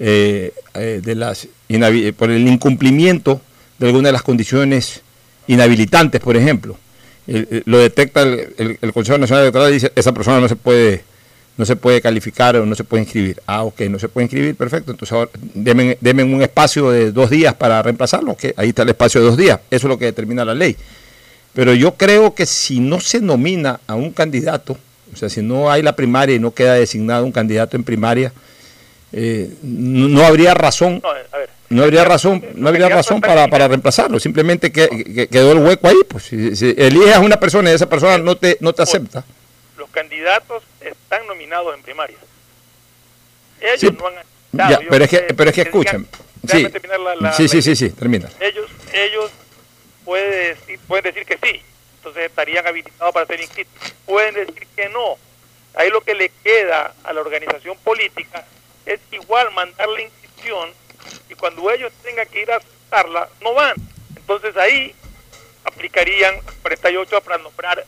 [0.00, 1.46] eh, eh, de las
[2.16, 3.40] por el incumplimiento
[3.78, 5.02] de alguna de las condiciones
[5.46, 6.76] inhabilitantes, por ejemplo.
[7.26, 11.04] Lo detecta el, Consejo Nacional Electoral y dice, esa persona no se puede
[11.56, 13.40] no se puede calificar o no se puede inscribir.
[13.46, 14.90] Ah, ok, no se puede inscribir, perfecto.
[14.90, 19.20] Entonces ahora denme, un espacio de dos días para reemplazarlo, que ahí está el espacio
[19.20, 19.60] de dos días.
[19.70, 20.76] Eso es lo que determina la ley.
[21.52, 24.78] Pero yo creo que si no se nomina a un candidato,
[25.12, 28.32] o sea, si no hay la primaria y no queda designado un candidato en primaria,
[29.12, 33.48] eh, no, no habría razón, No, a ver, no habría razón, no habría razón para,
[33.48, 34.18] para reemplazarlo.
[34.20, 35.96] Simplemente que, que- quedó el hueco ahí.
[36.08, 39.24] Pues si, si eliges a una persona y esa persona no te, no te acepta.
[39.76, 42.16] los candidatos están nominados en primaria.
[43.60, 44.82] Ellos Sí, no han aceptado.
[44.90, 46.06] Pero es que, pero es que escuchen.
[46.48, 48.28] Sí, terminar la- la- sí, sí, sí, termina.
[48.40, 49.30] Ellos, ellos
[50.04, 51.62] pueden decir, pueden decir que sí,
[51.98, 53.72] entonces estarían habilitados para ser inscritos.
[54.04, 55.16] Pueden decir que no.
[55.74, 58.44] Ahí lo que le queda a la organización política
[58.84, 60.70] es igual mandar la inscripción
[61.32, 63.74] y cuando ellos tengan que ir a aceptarla, no van.
[64.16, 64.94] Entonces ahí
[65.64, 67.84] aplicarían 48 para nombrar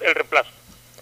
[0.00, 0.50] el reemplazo.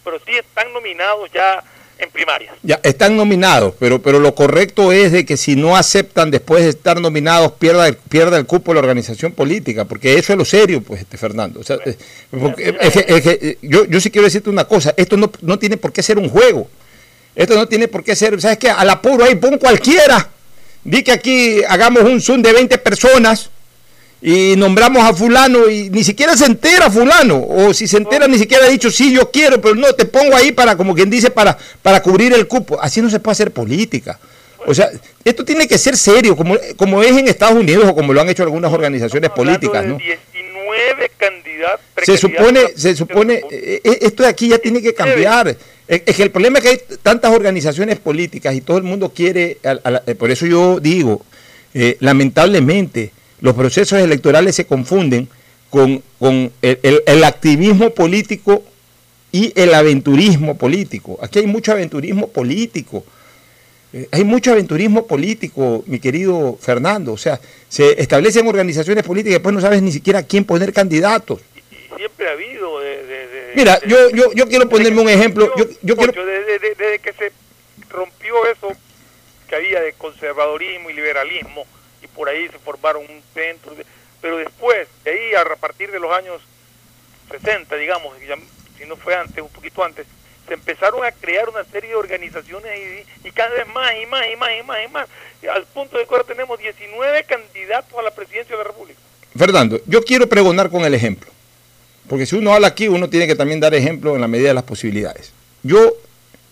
[0.05, 1.63] Pero sí están nominados ya
[1.97, 2.53] en primaria.
[2.63, 6.71] Ya, están nominados, pero, pero lo correcto es de que si no aceptan después de
[6.71, 10.45] estar nominados, pierda, el- pierda el cupo de la organización política, porque eso es lo
[10.45, 11.61] serio, pues, este Fernando.
[11.61, 11.97] O sea, eh,
[12.31, 15.31] porque es que- es que, eh, yo, yo sí quiero decirte una cosa, esto no,
[15.43, 16.69] no tiene por qué ser un juego.
[17.37, 18.71] Esto no tiene por qué ser, ¿sabes qué?
[18.71, 20.31] Al apuro ahí pon cualquiera.
[20.85, 23.51] Di que aquí hagamos un Zoom de 20 personas
[24.21, 28.39] y nombramos a fulano y ni siquiera se entera fulano, o si se entera ni
[28.39, 31.31] siquiera ha dicho sí yo quiero, pero no, te pongo ahí para, como quien dice,
[31.31, 32.81] para, para cubrir el cupo.
[32.81, 34.19] Así no se puede hacer política.
[34.67, 34.91] O sea,
[35.25, 38.29] esto tiene que ser serio, como, como es en Estados Unidos o como lo han
[38.31, 39.99] hecho algunas organizaciones políticas, ¿no?
[39.99, 41.85] 19 candidatos.
[42.05, 45.55] Se supone, se supone, eh, eh, esto de aquí ya tiene que cambiar.
[45.87, 49.59] Es, que el problema es que hay tantas organizaciones políticas y todo el mundo quiere,
[49.65, 51.23] a- eh, por eso yo digo,
[51.75, 53.11] eh, lamentablemente
[53.41, 55.29] los procesos electorales se confunden
[55.69, 58.63] con, con el, el- el activismo político
[59.33, 61.19] y el aventurismo político.
[61.21, 63.05] Aquí hay mucho aventurismo político.
[63.93, 67.13] Eh, Hay mucho aventurismo político, mi querido Fernando.
[67.13, 71.41] O sea, se establecen organizaciones políticas y después no sabes ni siquiera quién poner candidatos.
[71.97, 72.83] Siempre ha habido
[73.55, 75.53] Mira, de- yo, yo, yo quiero ponerme un ejemplo.
[75.57, 77.33] Yo, yo quiero, desde, desde- desde que se
[77.89, 78.73] rompió eso
[79.49, 81.67] que había de conservadorismo y liberalismo
[82.03, 83.85] y por ahí se formaron un centro, de-
[84.21, 86.41] pero después, de ahí a partir de los años
[87.31, 88.37] 60, digamos, ya-
[88.79, 90.07] si no fue antes, un poquito antes,
[90.47, 94.27] se empezaron a crear una serie de organizaciones y, y cada vez más y más
[94.31, 95.09] y más y más y más,
[95.51, 99.01] al punto de que ahora tenemos 19 candidatos a la presidencia de la República.
[99.39, 101.31] Fernando, yo quiero pregonar con el ejemplo.
[102.09, 104.55] Porque si uno habla aquí, uno tiene que también dar ejemplo en la medida de
[104.55, 105.33] las posibilidades.
[105.63, 105.95] Yo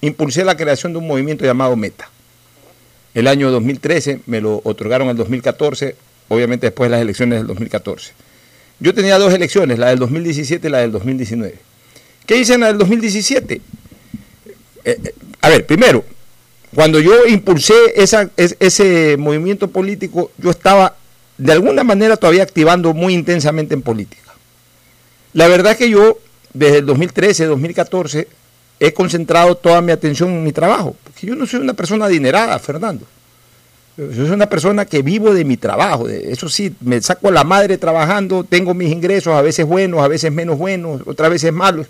[0.00, 2.10] impulsé la creación de un movimiento llamado Meta.
[3.14, 5.96] El año 2013 me lo otorgaron el 2014,
[6.28, 8.12] obviamente después de las elecciones del 2014.
[8.80, 11.54] Yo tenía dos elecciones, la del 2017 y la del 2019.
[12.26, 13.54] ¿Qué hice en la del 2017?
[13.54, 13.60] Eh,
[14.84, 16.04] eh, a ver, primero,
[16.74, 20.96] cuando yo impulsé ese movimiento político, yo estaba
[21.36, 24.21] de alguna manera todavía activando muy intensamente en política.
[25.32, 26.18] La verdad es que yo,
[26.52, 28.28] desde el 2013, 2014,
[28.80, 30.96] he concentrado toda mi atención en mi trabajo.
[31.04, 33.06] Porque yo no soy una persona adinerada, Fernando.
[33.96, 36.08] Yo soy una persona que vivo de mi trabajo.
[36.08, 40.32] Eso sí, me saco la madre trabajando, tengo mis ingresos, a veces buenos, a veces
[40.32, 41.86] menos buenos, otras veces malos.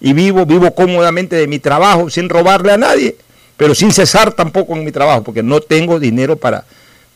[0.00, 3.16] Y vivo, vivo cómodamente de mi trabajo, sin robarle a nadie,
[3.56, 6.64] pero sin cesar tampoco en mi trabajo, porque no tengo dinero para,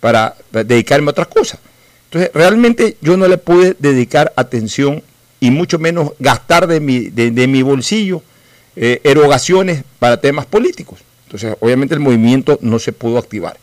[0.01, 1.61] para dedicarme a otras cosas.
[2.07, 5.03] Entonces, realmente yo no le pude dedicar atención
[5.41, 8.22] y mucho menos gastar de mi, de, mi bolsillo
[8.76, 11.01] eh, erogaciones para temas políticos.
[11.26, 13.57] Entonces, obviamente el movimiento no se pudo activar.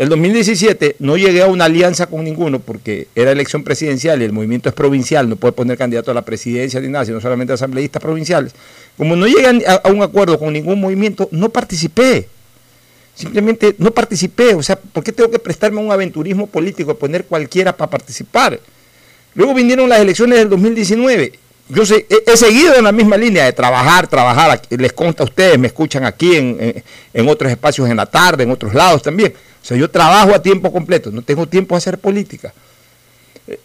[0.00, 4.32] El 2017 no llegué a una alianza con ninguno porque era elección presidencial y el
[4.32, 8.00] movimiento es provincial, no puede poner candidato a la presidencia ni nada, sino solamente asambleístas
[8.00, 8.54] provinciales.
[8.96, 12.28] Como no llegué a, un acuerdo con ningún movimiento, no participé.
[13.14, 14.54] Simplemente no participé.
[14.54, 18.58] O sea, ¿por qué tengo que prestarme a un aventurismo político, poner cualquiera para participar?
[19.34, 21.32] Luego vinieron las elecciones del 2019.
[21.68, 24.60] Yo sé, he, seguido en la misma línea de trabajar, trabajar.
[24.70, 26.82] Les consta a ustedes, me escuchan aquí en,
[27.14, 30.42] en otros espacios en la tarde, en otros lados también o sea, yo trabajo a
[30.42, 32.52] tiempo completo, no tengo tiempo a hacer política.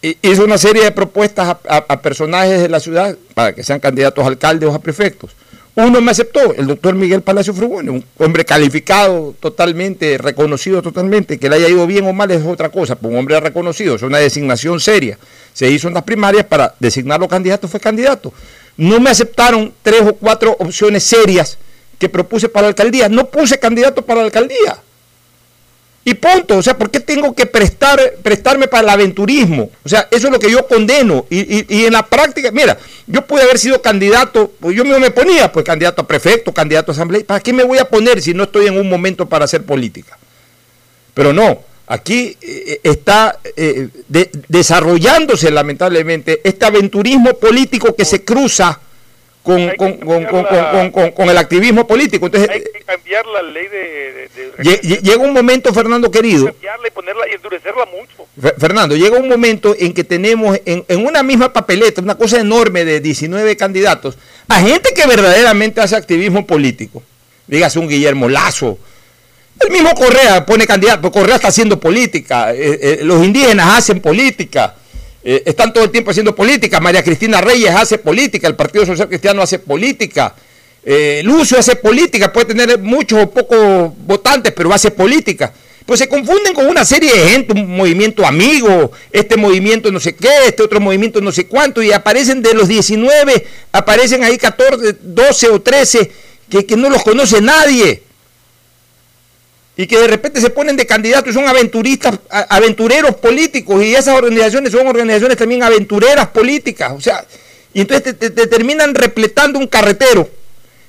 [0.01, 4.27] Hice una serie de propuestas a, personajes de la ciudad para que sean candidatos a
[4.27, 5.31] alcaldes o a prefectos.
[5.77, 11.49] Uno me aceptó, el doctor Miguel Palacio Frugone, un hombre calificado totalmente, reconocido totalmente, que
[11.49, 14.19] le haya ido bien o mal es otra cosa, pues un hombre reconocido, es una
[14.19, 15.19] designación seria.
[15.51, 18.31] Se hizo en las primarias para designar los candidatos, fue candidato.
[18.77, 21.57] No me aceptaron tres o cuatro opciones serias
[21.99, 23.09] que propuse para la alcaldía.
[23.09, 24.77] No puse candidato para la alcaldía.
[26.07, 26.57] Y punto.
[26.57, 29.71] O sea, ¿por qué tengo que prestar, prestarme para el aventurismo?
[29.83, 31.25] O sea, eso es lo que yo condeno.
[31.31, 32.77] Y, en la práctica, mira,
[33.07, 36.93] yo pude haber sido candidato, pues yo me ponía, pues candidato a prefecto, candidato a
[36.93, 37.23] asamblea.
[37.25, 40.15] ¿Para qué me voy a poner si no estoy en un momento para hacer política?
[41.15, 43.89] Pero no, aquí eh, está eh,
[44.47, 48.79] desarrollándose lamentablemente este aventurismo político que se cruza
[49.45, 49.69] con,
[50.91, 52.25] con, con, el activismo político.
[52.25, 55.01] Entonces, hay que cambiar la ley de...
[55.03, 56.45] llega un momento, Fernando querido...
[56.47, 58.55] Cambiarla y ponerla y endurecerla mucho.
[58.57, 62.85] Fernando, llega un momento en que tenemos en, en, una misma papeleta, una cosa enorme
[62.85, 64.17] de 19 candidatos,
[64.47, 67.03] a gente que verdaderamente hace activismo político.
[67.45, 68.79] Dígase un Guillermo Lazo.
[69.59, 74.75] El mismo Correa pone candidato, Correa está haciendo política, eh, eh, los indígenas hacen política.
[75.27, 76.79] Eh, están todo el tiempo haciendo política.
[76.79, 80.35] María Cristina Reyes hace política, el Partido Social Cristiano hace política.
[80.83, 85.51] Eh, Lucio hace política, puede tener muchos o pocos votantes, pero hace política.
[85.83, 90.15] Pues se confunden con una serie de gente, un movimiento amigo, este movimiento no sé
[90.15, 94.97] qué, este otro movimiento no sé cuánto, y aparecen de los 19, aparecen ahí 14,
[95.01, 96.11] 12 o 13
[96.49, 98.04] que, que no los conoce nadie
[99.77, 104.71] y que de repente se ponen de candidatos, son aventuristas, aventureros políticos, y esas organizaciones
[104.71, 107.25] son organizaciones también aventureras políticas, o sea,
[107.73, 110.29] y entonces te, terminan repletando un carretero.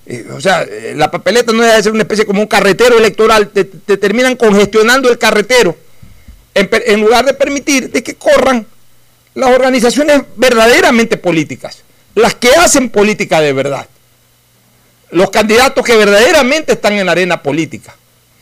[0.07, 3.49] Eh, o sea, eh, la papeleta no debe ser una especie como un carretero electoral,
[3.49, 5.77] te, terminan congestionando el carretero,
[6.55, 8.67] en, lugar de permitir de que corran
[9.35, 11.83] las organizaciones verdaderamente políticas,
[12.15, 13.89] las que hacen política de verdad,
[15.11, 17.97] los candidatos que verdaderamente están en la arena política.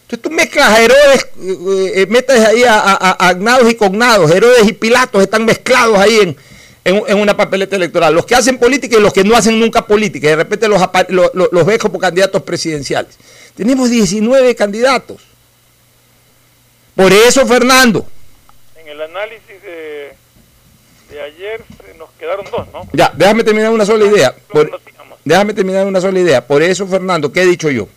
[0.04, 2.76] Entonces tú mezclas a Herodes, eh, eh, metes ahí a,
[3.12, 6.36] agnados y cognados, Herodes y Pilatos están mezclados ahí en,
[6.84, 8.12] en, una papeleta electoral.
[8.12, 10.26] Los que hacen política y los que no hacen nunca política.
[10.26, 10.82] Y de repente los,
[11.32, 13.16] los, ves como candidatos presidenciales.
[13.54, 15.22] Tenemos 19 candidatos.
[16.94, 18.06] Por eso, Fernando.
[18.76, 20.12] En el análisis de,
[21.08, 21.64] de ayer
[21.98, 22.86] nos quedaron dos, ¿no?
[22.92, 24.34] Ya, déjame terminar una sola idea.
[25.24, 26.46] déjame terminar una sola idea.
[26.46, 27.88] Por eso, Fernando, ¿qué he dicho yo?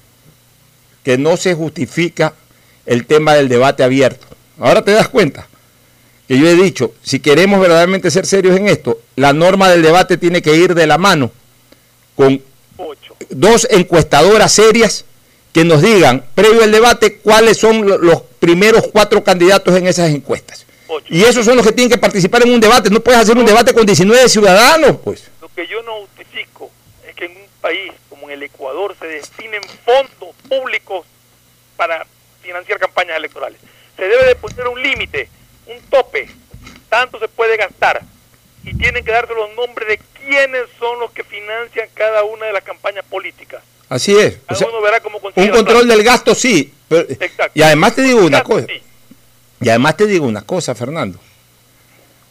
[1.08, 2.34] Que no se justifica
[2.86, 4.28] el tema del debate abierto.
[4.60, 5.47] Ahora te das cuenta
[6.28, 10.18] que yo he dicho, si queremos verdaderamente ser serios en esto, la norma del debate
[10.18, 11.32] tiene que ir de la mano
[12.14, 12.43] con
[13.30, 15.05] dos encuestadoras serias
[15.53, 20.66] que nos digan, previo al debate, cuáles son los primeros cuatro candidatos en esas encuestas.
[21.08, 22.89] Y esos son los que tienen que participar en un debate.
[22.89, 25.24] No puedes hacer un debate con 19 ciudadanos, pues.
[25.39, 26.70] Lo que yo no justifico
[27.08, 27.93] es que en un país
[28.28, 31.06] en el Ecuador se destinen fondos públicos
[31.76, 32.06] para
[32.41, 33.60] financiar campañas electorales.
[33.95, 35.30] Se debe de poner un límite,
[35.66, 36.30] un tope,
[36.89, 38.02] tanto se puede gastar
[38.64, 42.54] y tienen que darse los nombres de quiénes son los que financian cada una de
[42.54, 43.64] las campañas políticas.
[43.89, 44.39] Así es.
[45.36, 46.74] un control del gasto sí.
[47.54, 48.68] y además te digo una cosa.
[49.60, 51.20] Y además te digo una cosa, Fernando.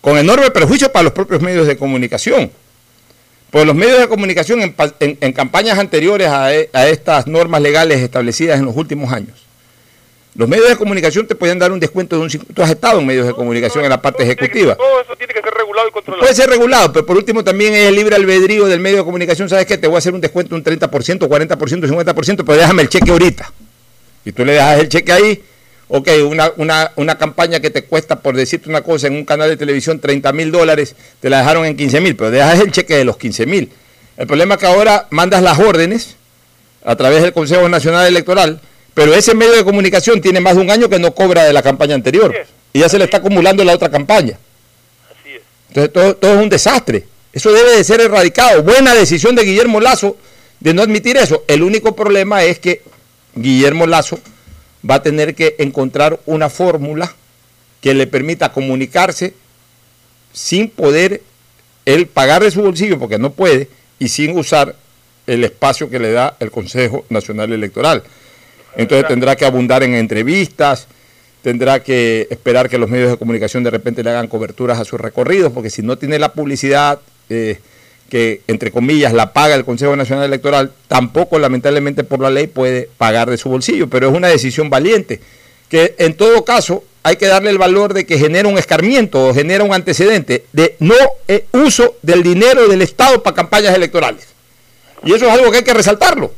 [0.01, 2.53] Con enorme perjuicio para los propios medios de comunicación.
[3.57, 4.61] Pues los medios de comunicación
[5.01, 9.47] en, campañas anteriores e, a, estas normas legales establecidas en los últimos años,
[10.35, 12.49] los medios de comunicación te pueden dar un descuento de un 5%.
[12.55, 14.75] Tú has estado en medios de comunicación en la parte ejecutiva.
[14.75, 16.21] Todo eso tiene que ser regulado y controlado.
[16.21, 19.49] Puede ser regulado, pero por último también es el libre albedrío del medio de comunicación.
[19.49, 19.79] ¿Sabes qué?
[19.79, 20.91] Te voy a hacer un descuento un 30%,
[21.21, 23.51] 40%, 50%, pero déjame el cheque ahorita.
[24.27, 25.43] Y tú le dejas el cheque ahí.
[25.89, 29.49] Ok, una, una, una campaña que te cuesta, por decirte una cosa, en un canal
[29.49, 32.97] de televisión 30 mil dólares, te la dejaron en 15 mil, pero dejas el cheque
[32.97, 33.71] de los 15 mil.
[34.17, 36.17] El problema es que ahora mandas las órdenes
[36.85, 38.61] a través del Consejo Nacional Electoral,
[38.95, 41.63] pero ese medio de comunicación tiene más de un año que no cobra de la
[41.63, 42.35] campaña anterior.
[42.73, 44.39] Y ya se le está acumulando la otra campaña.
[45.69, 47.07] Entonces todo, todo es un desastre.
[47.33, 48.63] Eso debe de ser erradicado.
[48.63, 50.17] Buena decisión de Guillermo Lazo
[50.59, 51.45] de no admitir eso.
[51.47, 52.83] El único problema es que
[53.35, 54.19] Guillermo Lazo
[54.89, 57.15] va a tener que encontrar una fórmula
[57.81, 59.35] que le permita comunicarse
[60.33, 61.23] sin poder
[61.85, 63.69] él pagar de su bolsillo, porque no puede,
[63.99, 64.75] y sin usar
[65.27, 68.03] el espacio que le da el Consejo Nacional Electoral.
[68.77, 70.87] Entonces tendrá que abundar en entrevistas,
[71.43, 75.01] tendrá que esperar que los medios de comunicación de repente le hagan coberturas a sus
[75.01, 77.59] recorridos, porque si no tiene la publicidad eh,
[78.09, 82.89] que, entre comillas, la paga el Consejo Nacional Electoral, tampoco, lamentablemente, por la ley puede
[82.99, 85.21] pagar de su bolsillo, pero es una decisión valiente,
[85.69, 89.35] que en todo caso hay que darle el valor de que genera un escarmiento o
[89.35, 90.97] genera un antecedente de no
[91.29, 94.27] eh, uso del dinero del Estado para campañas electorales.
[95.05, 96.33] Y eso es algo que hay que resaltarlo,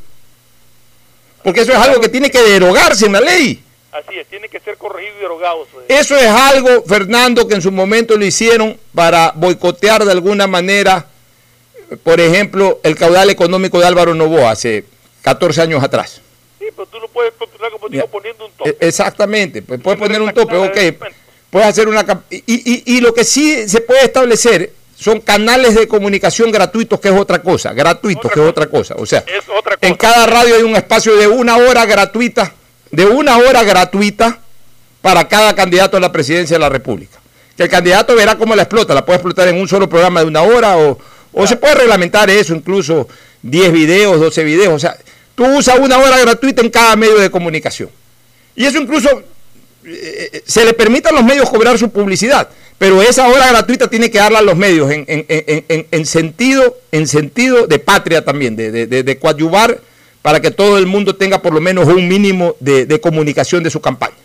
[1.43, 3.63] porque eso es algo que tiene que derogarse en la ley.
[3.91, 5.67] Así es, tiene que ser corregido y derogado.
[5.87, 11.07] Eso es algo, Fernando, que en su momento lo hicieron para boicotear de alguna manera,
[12.03, 14.85] por ejemplo, el caudal económico de Álvaro Novoa hace
[15.23, 16.21] 14 años atrás.
[16.59, 18.69] Sí, pero tú lo puedes como digo, poniendo un tope.
[18.69, 21.07] E- Exactamente, pues puedes poner un tope, ok.
[21.49, 22.05] Puedes hacer una...
[22.29, 27.07] Y, y, y lo que sí se puede establecer son canales de comunicación gratuitos, que
[27.09, 28.95] es otra cosa, gratuitos, que es otra cosa.
[28.97, 29.23] O sea,
[29.81, 32.53] en cada radio hay un espacio de una hora gratuita
[32.91, 34.39] de una hora gratuita
[35.01, 37.19] para cada candidato a la presidencia de la República.
[37.55, 40.25] Que el candidato verá cómo la explota, la puede explotar en un solo programa de
[40.25, 40.97] una hora o,
[41.33, 43.07] o se puede reglamentar eso, incluso
[43.41, 44.73] 10 videos, 12 videos.
[44.73, 44.97] O sea,
[45.35, 47.89] tú usas una hora gratuita en cada medio de comunicación.
[48.55, 49.23] Y eso incluso
[49.85, 54.11] eh, se le permite a los medios cobrar su publicidad, pero esa hora gratuita tiene
[54.11, 58.55] que darla a los medios en, en, en, en sentido, en sentido de patria también,
[58.55, 59.79] de, de, de, de coadyuvar
[60.21, 63.69] para que todo el mundo tenga por lo menos un mínimo de, de comunicación de
[63.69, 64.17] su campaña.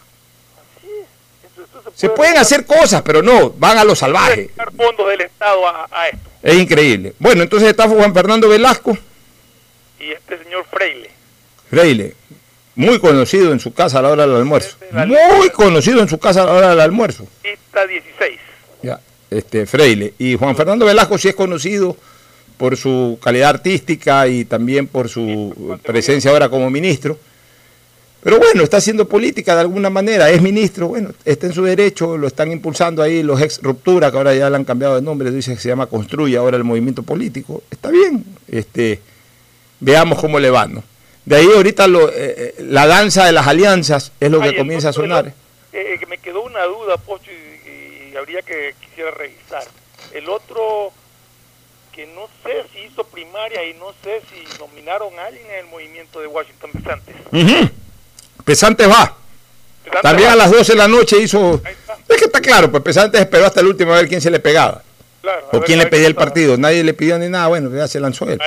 [1.95, 4.51] Se pueden hacer cosas, pero no, van a lo salvaje.
[4.77, 6.31] fondos del Estado a, a, esto.
[6.43, 7.15] Es increíble.
[7.19, 8.97] Bueno, entonces está Juan Fernando Velasco.
[10.01, 11.11] Y este señor Freile.
[11.71, 12.15] Freile,
[12.75, 14.77] muy conocido en su casa a la hora del almuerzo.
[14.93, 17.27] Muy conocido en su casa a la hora del almuerzo.
[17.43, 18.41] Lista 16.
[18.83, 20.15] Ya, este, Freile.
[20.19, 21.97] Y Juan Fernando Velasco sí es conocido
[22.57, 27.19] por su calidad artística y también por su presencia ahora como ministro.
[28.25, 32.17] Pero bueno, está haciendo política de alguna manera, es ministro, bueno, está en su derecho,
[32.17, 35.31] lo están impulsando ahí los ex ruptura, que ahora ya le han cambiado de nombre,
[35.31, 37.63] dice que se llama Construye ahora el movimiento político.
[37.71, 38.99] Está bien, este,
[39.79, 40.83] veamos cómo le va, ¿no?
[41.27, 44.89] De ahí ahorita lo, eh, la danza de las alianzas es lo Ay, que comienza
[44.89, 45.33] a sonar.
[45.75, 49.65] Eh, que me quedó una duda, Pocho, y, y habría que quisiera revisar.
[50.15, 50.93] El otro
[51.93, 55.67] que no sé si hizo primaria y no sé si nominaron a alguien en el
[55.67, 57.15] movimiento de Washington Pesantes.
[57.31, 57.71] Uh -huh.
[58.45, 59.17] Pesantes va.
[59.85, 60.33] Pesantes También va.
[60.33, 61.61] a las 12 de la noche hizo...
[62.09, 64.39] Es que está claro, pues Pesantes esperó hasta el último a ver quién se le
[64.39, 64.83] pegaba.
[65.23, 66.57] Claro, o quién le pedía el partido.
[66.59, 68.39] Nadie le pidió ni nada, bueno, ya se lanzó él,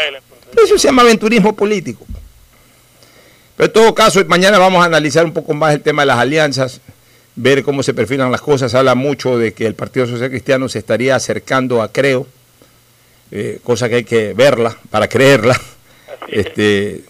[0.56, 2.06] Eso se llama aventurismo político.
[3.56, 6.20] Pero en todo caso, mañana vamos a analizar un poco más el tema de las
[6.20, 6.80] alianzas,
[7.36, 8.76] ver cómo se perfilan las cosas.
[8.76, 12.28] Habla mucho de que el Partido Social Cristiano se estaría acercando a Creo,
[13.32, 15.60] eh, cosa que hay que verla para creerla.
[16.28, 17.02] Este,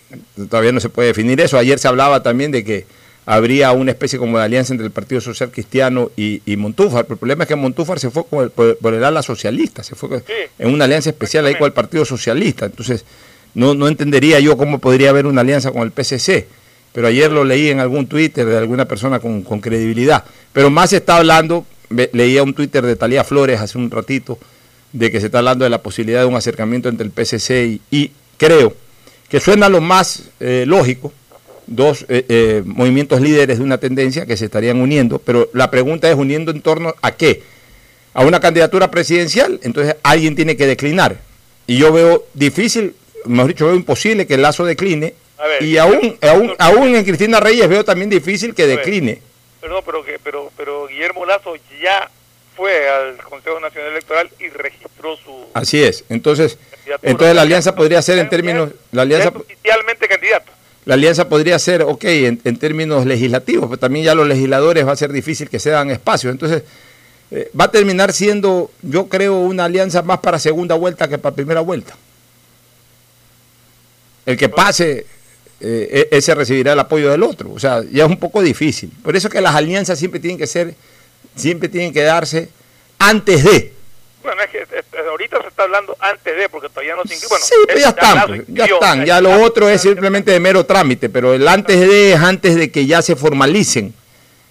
[0.50, 1.58] todavía no se puede definir eso.
[1.58, 2.86] Ayer se hablaba también de que
[3.26, 7.04] habría una especie como de alianza entre el Partido Social Cristiano y, y Montúfar.
[7.04, 9.84] Pero el problema es que Montúfar se fue por el, por, por el ala socialista,
[9.84, 10.24] se fue
[10.58, 12.66] en una alianza especial ahí con el Partido Socialista.
[12.66, 13.04] Entonces,
[13.54, 16.48] no, no entendería yo cómo podría haber una alianza con el PCC.
[16.94, 20.24] Pero ayer lo leí en algún Twitter de alguna persona con, con credibilidad.
[20.54, 24.40] Pero más se está hablando, leía un Twitter de Talía Flores hace un ratito,
[24.94, 27.82] de que se está hablando de la posibilidad de un acercamiento entre el PCC y,
[27.92, 28.74] y creo
[29.30, 31.14] que suena lo más eh, lógico,
[31.66, 36.10] dos eh, eh, movimientos líderes de una tendencia que se estarían uniendo, pero la pregunta
[36.10, 37.44] es uniendo en torno a qué?
[38.14, 41.18] A una candidatura presidencial, entonces alguien tiene que declinar.
[41.68, 42.96] Y yo veo difícil,
[43.26, 47.40] mejor dicho, veo imposible que el lazo decline, ver, y aún, aún, aún en Cristina
[47.40, 49.22] Reyes veo también difícil que decline.
[49.60, 52.10] Perdón, pero, que, pero, pero Guillermo Lazo ya
[52.56, 55.48] fue al Consejo Nacional Electoral y registró su...
[55.54, 56.58] Así es, entonces,
[57.02, 58.70] entonces la alianza podría ser en términos...
[58.92, 60.52] La alianza, oficialmente candidato.
[60.86, 64.94] La alianza podría ser, ok, en, en, términos legislativos, pero también ya los legisladores va
[64.94, 66.32] a ser difícil que se dan espacios.
[66.32, 66.64] Entonces,
[67.30, 71.36] eh, va a terminar siendo, yo creo, una alianza más para segunda vuelta que para
[71.36, 71.96] primera vuelta.
[74.26, 75.06] El que pase,
[75.60, 77.52] eh, e-, ese recibirá el apoyo del otro.
[77.52, 78.92] O sea, ya es un poco difícil.
[79.04, 80.76] Por eso que las alianzas siempre tienen que ser,
[81.36, 82.50] siempre tienen que darse
[82.98, 83.74] antes de.
[84.28, 87.46] Bueno, es que este, ahorita se está hablando antes de, porque todavía no se Bueno,
[87.46, 89.06] sí, pero ya están, pues, ya están.
[89.06, 92.70] Ya lo otro es simplemente de mero trámite, pero el antes de es antes de
[92.70, 93.94] que ya se formalicen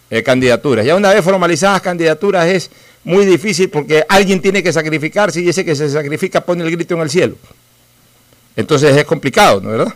[0.09, 0.87] eh, candidaturas.
[0.87, 2.71] Ya una vez formalizadas candidaturas es
[3.05, 6.95] muy difícil porque alguien tiene que sacrificarse y ese que se sacrifica pone el grito
[6.95, 7.35] en el cielo.
[8.57, 9.95] Entonces es complicado, ¿no verdad?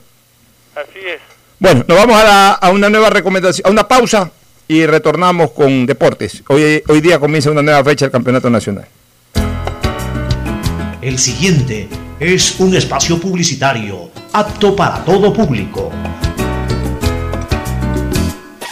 [0.75, 1.23] Así es.
[1.59, 4.31] Bueno, nos vamos a, a una nueva recomendación, a una pausa
[4.69, 6.43] y retornamos con deportes.
[6.49, 8.87] Hoy, hoy día comienza una nueva fecha del Campeonato Nacional.
[11.03, 15.91] El siguiente es un espacio publicitario apto para todo público.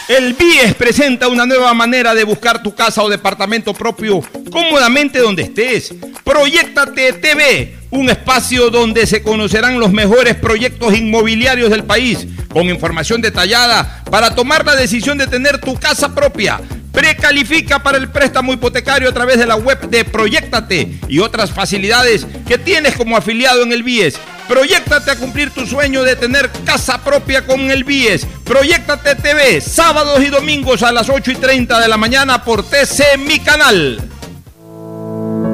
[0.07, 5.41] El BIES presenta una nueva manera de buscar tu casa o departamento propio cómodamente donde
[5.41, 5.91] estés.
[6.23, 13.21] Proyectate TV, un espacio donde se conocerán los mejores proyectos inmobiliarios del país, con información
[13.21, 16.61] detallada para tomar la decisión de tener tu casa propia.
[16.91, 22.25] Precalifica para el préstamo hipotecario a través de la web de Proyectate y otras facilidades
[22.47, 24.19] que tienes como afiliado en el BIES.
[24.47, 28.25] Proyectate a cumplir tu sueño de tener casa propia con el BIES.
[28.43, 33.17] Proyectate TV, sábados y domingos a las 8 y 30 de la mañana por TC
[33.19, 34.01] Mi Canal.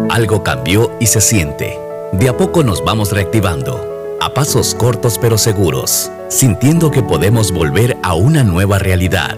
[0.10, 1.78] Algo cambió y se siente.
[2.14, 7.98] De a poco nos vamos reactivando, a pasos cortos pero seguros, sintiendo que podemos volver
[8.02, 9.38] a una nueva realidad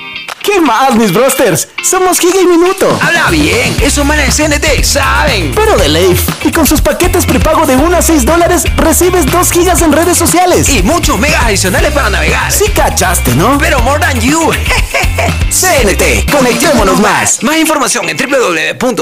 [0.43, 1.67] ¿Qué más, mis brosters?
[1.83, 2.99] Somos Giga y Minuto.
[3.01, 5.53] Habla bien, esos manes de CNT saben.
[5.53, 6.27] Pero de Leif.
[6.43, 10.17] Y con sus paquetes prepago de 1 a 6 dólares, recibes 2 gigas en redes
[10.17, 10.67] sociales.
[10.69, 12.51] Y muchos megas adicionales para navegar.
[12.51, 13.59] Sí cachaste, ¿no?
[13.59, 14.51] Pero more than you.
[15.51, 17.43] CNT, conectémonos más.
[17.43, 18.97] Más información en www.cnt.com.es.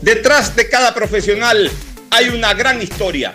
[0.00, 1.72] Detrás de cada profesional
[2.10, 3.34] hay una gran historia.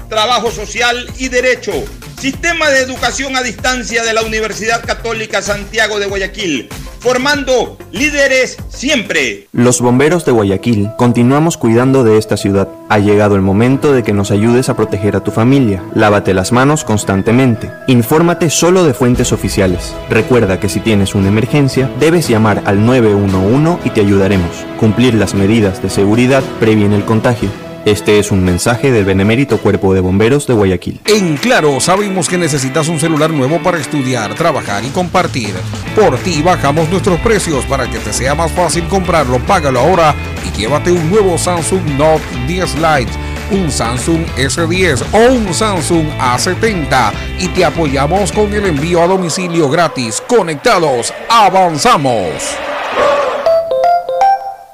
[0.11, 1.71] trabajo social y derecho.
[2.19, 6.69] Sistema de Educación a Distancia de la Universidad Católica Santiago de Guayaquil,
[6.99, 9.47] formando líderes siempre.
[9.53, 12.67] Los bomberos de Guayaquil continuamos cuidando de esta ciudad.
[12.89, 15.81] Ha llegado el momento de que nos ayudes a proteger a tu familia.
[15.95, 17.71] Lávate las manos constantemente.
[17.87, 19.95] Infórmate solo de fuentes oficiales.
[20.09, 24.51] Recuerda que si tienes una emergencia, debes llamar al 911 y te ayudaremos.
[24.77, 27.70] Cumplir las medidas de seguridad previene el contagio.
[27.85, 30.99] Este es un mensaje del Benemérito Cuerpo de Bomberos de Guayaquil.
[31.05, 35.55] En Claro, sabemos que necesitas un celular nuevo para estudiar, trabajar y compartir.
[35.95, 39.39] Por ti bajamos nuestros precios para que te sea más fácil comprarlo.
[39.39, 40.13] Págalo ahora
[40.47, 43.11] y llévate un nuevo Samsung Note 10 Lite,
[43.49, 49.67] un Samsung S10 o un Samsung A70 y te apoyamos con el envío a domicilio
[49.69, 50.21] gratis.
[50.27, 52.29] Conectados, avanzamos.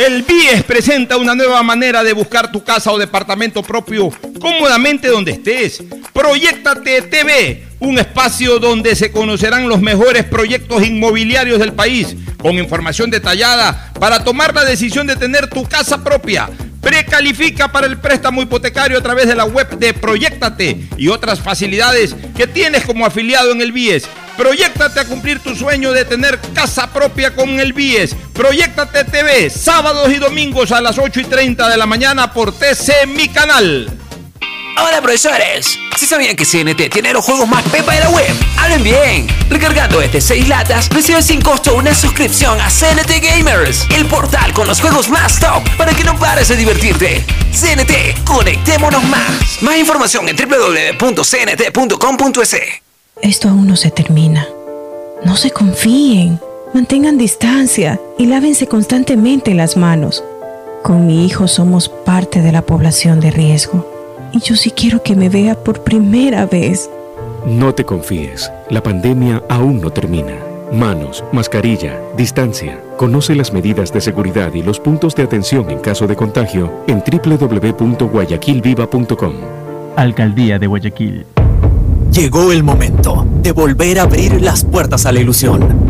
[0.00, 4.10] El BIES presenta una nueva manera de buscar tu casa o departamento propio
[4.40, 5.82] cómodamente donde estés.
[6.14, 13.10] Proyectate TV, un espacio donde se conocerán los mejores proyectos inmobiliarios del país, con información
[13.10, 16.48] detallada para tomar la decisión de tener tu casa propia.
[16.80, 22.16] Precalifica para el préstamo hipotecario a través de la web de Proyectate y otras facilidades
[22.36, 24.08] que tienes como afiliado en el BIES.
[24.36, 28.16] Proyectate a cumplir tu sueño de tener casa propia con el BIES.
[28.32, 33.06] Proyectate TV, sábados y domingos a las 8 y 30 de la mañana por TC
[33.06, 33.99] Mi Canal.
[34.76, 38.34] Hola profesores, ¿Sí sabían que CNT tiene los juegos más pepa de la web?
[38.56, 39.26] ¡Hablen bien!
[39.50, 44.66] Recargando este 6 latas, recibes sin costo una suscripción a CNT Gamers, el portal con
[44.66, 47.22] los juegos más top para que no pares de divertirte.
[47.52, 49.60] CNT, conectémonos más.
[49.60, 50.96] Más información en www.cnt.com.es.
[53.20, 54.48] Esto aún no se termina.
[55.22, 56.40] No se confíen.
[56.72, 60.24] Mantengan distancia y lávense constantemente las manos.
[60.82, 63.99] Con mi hijo somos parte de la población de riesgo.
[64.32, 66.88] Y yo sí quiero que me vea por primera vez.
[67.46, 70.36] No te confíes, la pandemia aún no termina.
[70.72, 72.80] Manos, mascarilla, distancia.
[72.96, 77.02] Conoce las medidas de seguridad y los puntos de atención en caso de contagio en
[77.02, 79.32] www.guayaquilviva.com.
[79.96, 81.26] Alcaldía de Guayaquil.
[82.12, 85.89] Llegó el momento de volver a abrir las puertas a la ilusión,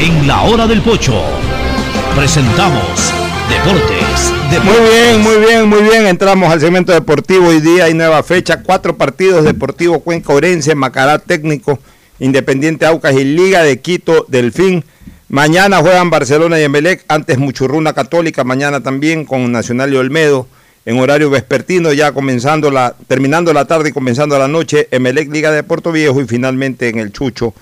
[0.00, 1.20] En la hora del pocho
[2.14, 3.12] presentamos
[3.50, 4.32] Deportes.
[4.62, 6.06] Muy bien, muy bien, muy bien.
[6.06, 7.48] Entramos al segmento deportivo.
[7.48, 8.62] Hoy día hay nueva fecha.
[8.62, 11.80] Cuatro partidos deportivos Cuenca Orense, Macará Técnico,
[12.20, 14.84] Independiente Aucas y Liga de Quito Delfín.
[15.28, 20.46] Mañana juegan Barcelona y Emelec, antes Muchurruna Católica, mañana también con Nacional y Olmedo,
[20.86, 25.50] en horario vespertino, ya comenzando la, terminando la tarde y comenzando la noche, Emelec Liga
[25.50, 27.52] de Puerto Viejo y finalmente en el Chucho,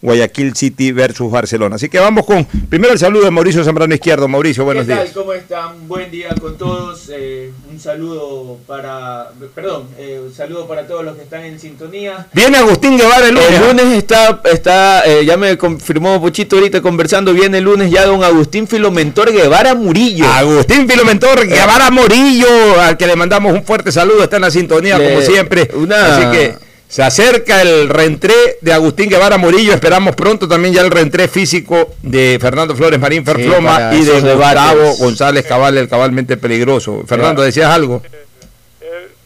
[0.00, 1.74] Guayaquil City versus Barcelona.
[1.76, 4.28] Así que vamos con, primero el saludo de Mauricio Zambrano Izquierdo.
[4.28, 5.02] Mauricio, buenos ¿Qué tal?
[5.04, 5.14] días.
[5.16, 5.88] ¿Cómo están?
[5.88, 7.08] Buen día con todos.
[7.12, 12.28] Eh, un saludo para, perdón, eh, un saludo para todos los que están en sintonía.
[12.32, 13.50] Viene Agustín Guevara el lunes.
[13.50, 18.06] El lunes está, está eh, ya me confirmó Pochito ahorita conversando, viene el lunes ya
[18.06, 20.26] don Agustín Filomentor Guevara Murillo.
[20.28, 24.96] Agustín Filomentor Guevara Murillo, al que le mandamos un fuerte saludo, está en la sintonía
[24.96, 25.68] Le- como siempre.
[25.74, 30.80] una- Así que se acerca el reentré de Agustín Guevara Murillo, esperamos pronto también ya
[30.80, 34.98] el reentré físico de Fernando Flores Marín Ferfloma para y de Gustavo debates.
[34.98, 37.04] González Cabal, el cabalmente peligroso.
[37.06, 38.02] Fernando, ¿decías algo?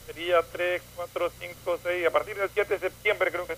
[0.06, 2.06] Sería 3, 4, 5, 6.
[2.06, 3.52] A partir del 7 de septiembre creo que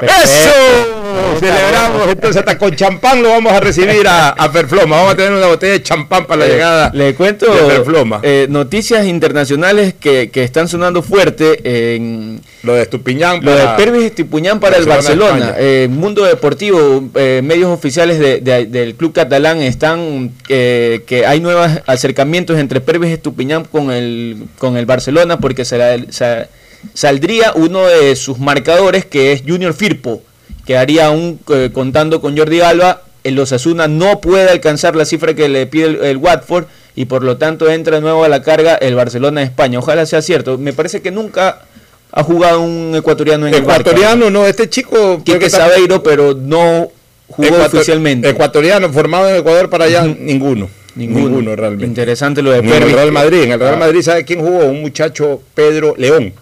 [0.00, 1.38] ¡Eso!
[1.40, 4.96] Celebramos, entonces hasta con champán lo vamos a recibir a, a Ferfloma.
[4.96, 8.20] Vamos a tener una botella de champán para la Eh, llegada Le cuento de Ferfloma.
[8.22, 11.60] eh, noticias internacionales que, que están sonando fuerte
[11.94, 15.54] en Lo de Estupiñán lo de para- Pervis Estupiñán para el Barcelona.
[15.58, 21.40] Eh, Mundo Deportivo, eh, medios oficiales de- de- del club catalán están eh, que hay
[21.40, 26.48] nuevos acercamientos entre Pervis Estupiñán con el con el Barcelona porque se la- se-
[26.94, 30.22] saldría uno de sus marcadores que es Junior Firpo,
[30.66, 33.02] quedaría aún eh, contando con Jordi Alba.
[33.24, 36.64] El Osasuna no puede alcanzar la cifra que le pide el, el Watford
[36.94, 39.78] y por lo tanto entra de nuevo a la carga el Barcelona de España.
[39.78, 40.56] Ojalá sea cierto.
[40.56, 41.62] Me parece que nunca
[42.12, 43.90] ha jugado un ecuatoriano en el Barca.
[43.90, 45.22] Ecuatoriano, no, este chico.
[45.24, 46.90] Quique Sabeiro, pero no
[47.28, 48.30] jugó Ecuator- oficialmente.
[48.30, 50.70] Ecuatoriano, formado en Ecuador para allá, ninguno.
[50.94, 51.26] Ninguno.
[51.28, 51.86] Ninguno, realmente.
[51.86, 52.92] Interesante lo de en el.
[52.92, 53.42] Real Madrid.
[53.42, 53.78] En el Real Ah.
[53.78, 54.64] Madrid, ¿sabe quién jugó?
[54.64, 56.32] Un muchacho, Pedro León,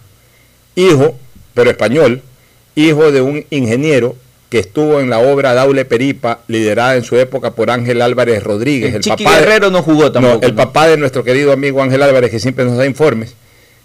[0.77, 1.17] hijo,
[1.53, 2.21] pero español,
[2.75, 4.15] hijo de un ingeniero
[4.49, 8.93] que estuvo en la obra Daule Peripa, liderada en su época por Ángel Álvarez Rodríguez.
[8.95, 10.35] El Chiqui de- Guerrero no jugó tampoco.
[10.41, 10.63] No, el ¿no?
[10.63, 13.33] papá de nuestro querido amigo Ángel Álvarez, que siempre nos da informes.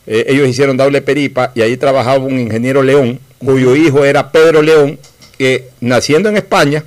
[0.06, 4.62] Eh, ellos hicieron Daule Peripa y ahí trabajaba un ingeniero León, cuyo hijo era Pedro
[4.62, 4.98] León,
[5.38, 6.84] que naciendo en España,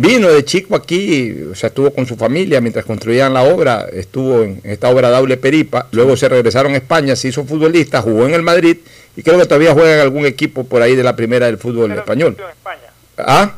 [0.00, 4.42] vino de chico aquí, o sea, estuvo con su familia mientras construían la obra, estuvo
[4.42, 8.32] en esta obra Daule Peripa, luego se regresaron a España, se hizo futbolista, jugó en
[8.32, 8.78] el Madrid
[9.14, 11.92] y creo que todavía juega en algún equipo por ahí de la primera del fútbol
[11.92, 12.30] español.
[12.30, 12.92] Nacido en España.
[13.18, 13.52] ¿Ah?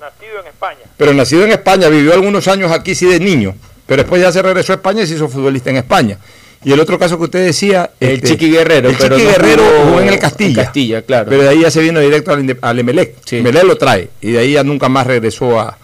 [0.00, 0.80] Nacido en España.
[0.96, 3.54] Pero nacido en España, vivió algunos años aquí sí de niño,
[3.86, 6.18] pero después ya se regresó a España y se hizo futbolista en España.
[6.64, 7.90] Y el otro caso que usted decía...
[8.00, 10.64] El este, Chiqui Guerrero, El pero Chiqui no Guerrero jugó jugó en el en Castilla.
[10.64, 11.30] Castilla, claro.
[11.30, 13.16] Pero de ahí ya se vino directo al, al Emelec.
[13.32, 14.08] Emelec lo trae.
[14.20, 15.76] Y de ahí ya nunca más regresó a,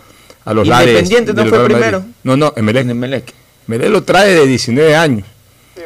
[0.44, 0.89] a los lares.
[0.89, 1.74] Independiente no fue Real Madrid.
[1.77, 2.05] primero.
[2.23, 2.89] No, no, Emelec.
[2.89, 3.32] Emelec.
[3.69, 5.27] Emelec lo trae de 19 años.
[5.77, 5.81] Y-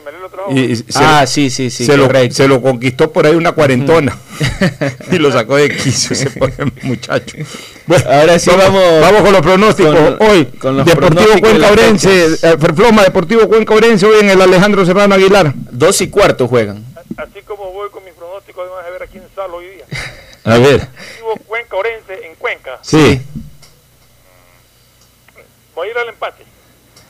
[0.51, 4.17] y se- Ah, sí, sí, sí, Se lo, se lo conquistó por ahí una cuarentona.
[5.13, 7.37] y lo sacó de quicio ese pobre muchacho.
[7.87, 9.95] Bueno, Ahora sí vamos, Vamos con los pronósticos.
[9.95, 14.41] con- hoy, con los Deportivo Cuenca Orense, eh, Ferfloma, Deportivo Cuenca Orense, hoy en el
[14.41, 15.53] Alejandro Serrano Aguilar.
[15.71, 16.85] Dos y cuarto juegan.
[17.17, 19.85] Así como voy con mis pronósticos, además de ver a quién salo hoy día.
[20.45, 20.89] A ver.
[21.17, 22.79] Vivo Cuenca Orense en Cuenca.
[22.83, 23.21] Sí,
[25.75, 26.45] Voy a ir al empate.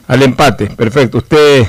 [0.08, 0.66] al empate.
[0.68, 1.18] Perfecto.
[1.18, 1.66] Usted.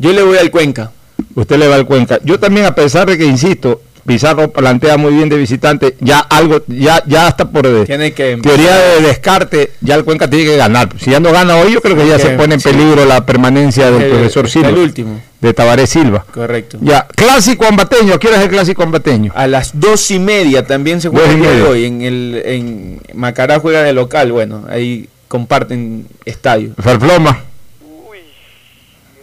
[0.00, 0.90] Yo le voy al Cuenca.
[1.34, 2.18] Usted le va al Cuenca.
[2.24, 6.62] Yo también, a pesar de que, insisto, Pizarro plantea muy bien de visitante, ya algo,
[6.66, 10.56] ya, ya hasta por de- Tiene que teoría de descarte, ya el Cuenca tiene que
[10.56, 10.88] ganar.
[10.98, 12.70] Si ya no gana hoy, yo creo que ya se pone en sí.
[12.70, 14.70] peligro la permanencia del El- profesor Silva.
[14.70, 15.20] el último.
[15.40, 16.24] De Tabaré Silva.
[16.32, 16.78] Correcto.
[16.80, 18.18] Ya, clásico ambateño.
[18.18, 19.32] ¿Qué hora es el clásico ambateño?
[19.36, 21.84] A las dos y media también se juega el hoy.
[21.84, 24.32] En, el, en Macará juega de local.
[24.32, 26.70] Bueno, ahí comparten estadio.
[26.78, 27.44] Farfloma.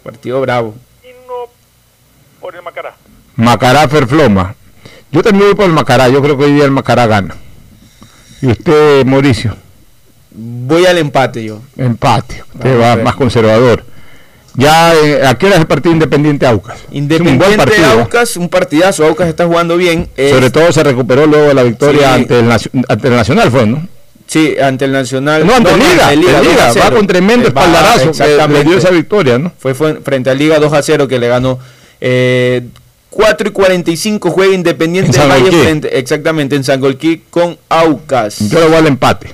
[0.08, 0.74] Partido bravo.
[2.40, 2.96] Por el Macará.
[3.36, 4.56] Macará Ferfloma.
[5.12, 6.08] Yo también voy por el Macará.
[6.08, 7.36] Yo creo que hoy día el Macará gana.
[8.42, 9.58] ¿Y usted, Mauricio?
[10.32, 11.60] Voy al empate yo.
[11.76, 12.42] Empate.
[12.56, 13.84] Usted va más conservador.
[14.54, 16.78] Ya, eh, ¿a qué hora es el partido Independiente Aucas?
[16.80, 17.90] Es un buen Independiente partido.
[18.00, 19.06] Aucas, un partidazo.
[19.06, 20.08] Aucas está jugando bien.
[20.16, 22.22] Es- Sobre todo se recuperó luego de la victoria Sí.
[22.22, 23.86] ante, el, ante el Nacional, fue, ¿no?
[24.28, 25.46] Sí, ante el Nacional.
[25.48, 26.86] No, ante Liga, 2 Liga, a 0.
[26.90, 28.64] va con tremendo Eh, espaldarazo que le exactamente.
[28.70, 29.54] dio esa victoria, ¿no?
[29.58, 31.60] Fue, fue frente a Liga 2 a 0 que le ganó.
[32.02, 32.64] Eh,
[33.10, 38.40] 4 y 45 juega Independiente del Valle frente, exactamente, en Sangolquí con Aucas.
[38.50, 39.34] Yo le voy al empate.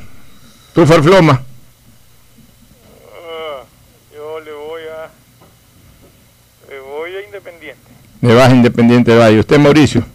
[0.74, 1.41] ¿Tú, Ferfloma?
[3.15, 3.64] Ah,
[4.14, 5.10] yo le voy a.
[6.72, 7.82] Le voy a Independiente.
[8.22, 9.40] Le vas a Independiente del Valle.
[9.40, 10.06] ¿Usted, Mauricio?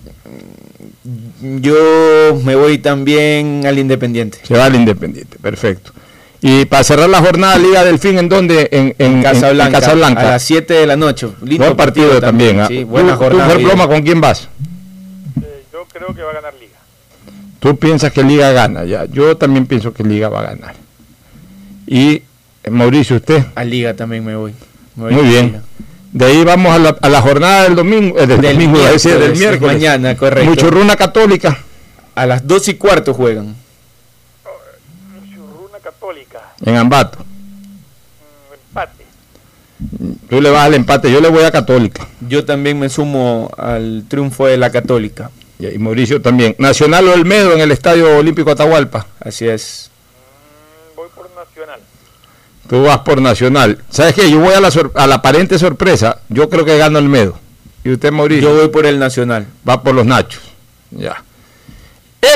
[1.41, 4.39] Yo me voy también al Independiente.
[4.43, 5.93] Se va al Independiente, perfecto.
[6.41, 8.69] Y para cerrar la jornada Liga del Fin, ¿en dónde?
[8.71, 10.21] En, en, en- Casablanca, en Casablanca.
[10.21, 11.29] a las 7 de la noche.
[11.43, 12.61] Lindo Buen partido, también.
[12.61, 12.67] ¿ah?
[12.69, 13.51] Sí, ¿Tú, buena tú, jornada.
[13.51, 14.49] Ferfloma, ¿con quién vas?
[15.43, 16.79] Eh, yo creo que va a ganar Liga.
[17.59, 19.05] Tú piensas que Liga gana, ya.
[19.07, 20.75] Yo también pienso que Liga va a ganar.
[21.87, 22.23] Y
[22.63, 23.45] eh, Mauricio, usted.
[23.57, 24.55] A Liga también me voy.
[24.95, 25.47] Me voy Muy bien.
[25.47, 25.63] Liga.
[26.13, 28.91] De ahí vamos a la, a la jornada del domingo, eh, del, Del domingo, a
[28.93, 29.75] decir, del miércoles, miércoles.
[29.75, 30.49] mañana, correcto.
[30.51, 31.59] Muchurruna Católica
[32.15, 33.55] A las 2 y cuarto juegan.
[35.35, 36.41] Churruna Católica.
[36.65, 37.19] en Ambato.
[38.69, 39.05] Empate.
[40.29, 42.07] Tú le vas al empate, yo le voy a Católica.
[42.27, 45.31] Yo también me sumo al triunfo de la Católica.
[45.59, 46.55] Y y Mauricio también.
[46.59, 49.07] Nacional Olmedo en el Estadio Olímpico Atahualpa.
[49.21, 49.91] Así es.
[52.69, 53.79] Tú vas por Nacional.
[53.91, 54.31] ¿Sabes qué?
[54.31, 56.19] Yo voy a la, sor- a la aparente sorpresa.
[56.29, 57.39] Yo creo que gana Olmedo.
[57.85, 58.51] ¿Y usted, Mauricio?
[58.51, 59.47] Yo voy por el Nacional.
[59.67, 60.43] Va por los Nachos.
[60.91, 61.23] Ya.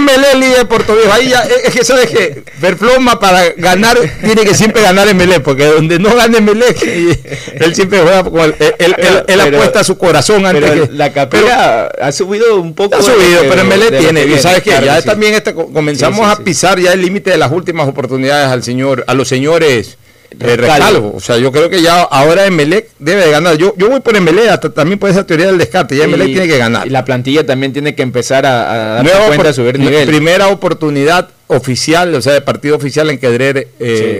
[0.01, 1.13] MLE de Puerto Viejo.
[1.13, 5.41] Ahí ya, es es que sabes que Verfloma para ganar tiene que siempre ganar MLE,
[5.41, 6.67] porque donde no gane MLE,
[7.61, 10.87] él siempre juega con el, él, él- él- él Pero- apuesta su corazón antes Pero
[10.87, 10.93] que.
[10.93, 12.95] la capela ha subido un poco.
[12.95, 14.25] Ha subido, pero MLE tiene.
[14.25, 15.07] Y sabes que claro ya sí.
[15.07, 18.49] también este, co- comenzamos Sí, sí, a pisar ya el límite de las últimas oportunidades
[18.49, 19.99] al señor, a los señores.
[20.41, 20.73] Eh, Rescalvo.
[20.87, 21.13] Rescalvo.
[21.17, 23.57] O sea, yo creo que ya ahora Emelec debe de ganar.
[23.57, 25.97] Yo, yo voy por Emelec, hasta también por esa teoría del descarte.
[25.97, 26.87] Ya Emelec tiene que ganar.
[26.87, 30.07] Y la plantilla también tiene que empezar a, a Nueva cuenta de subir nivel.
[30.09, 33.67] Primera oportunidad oficial, o sea, de partido oficial en que Drer eh,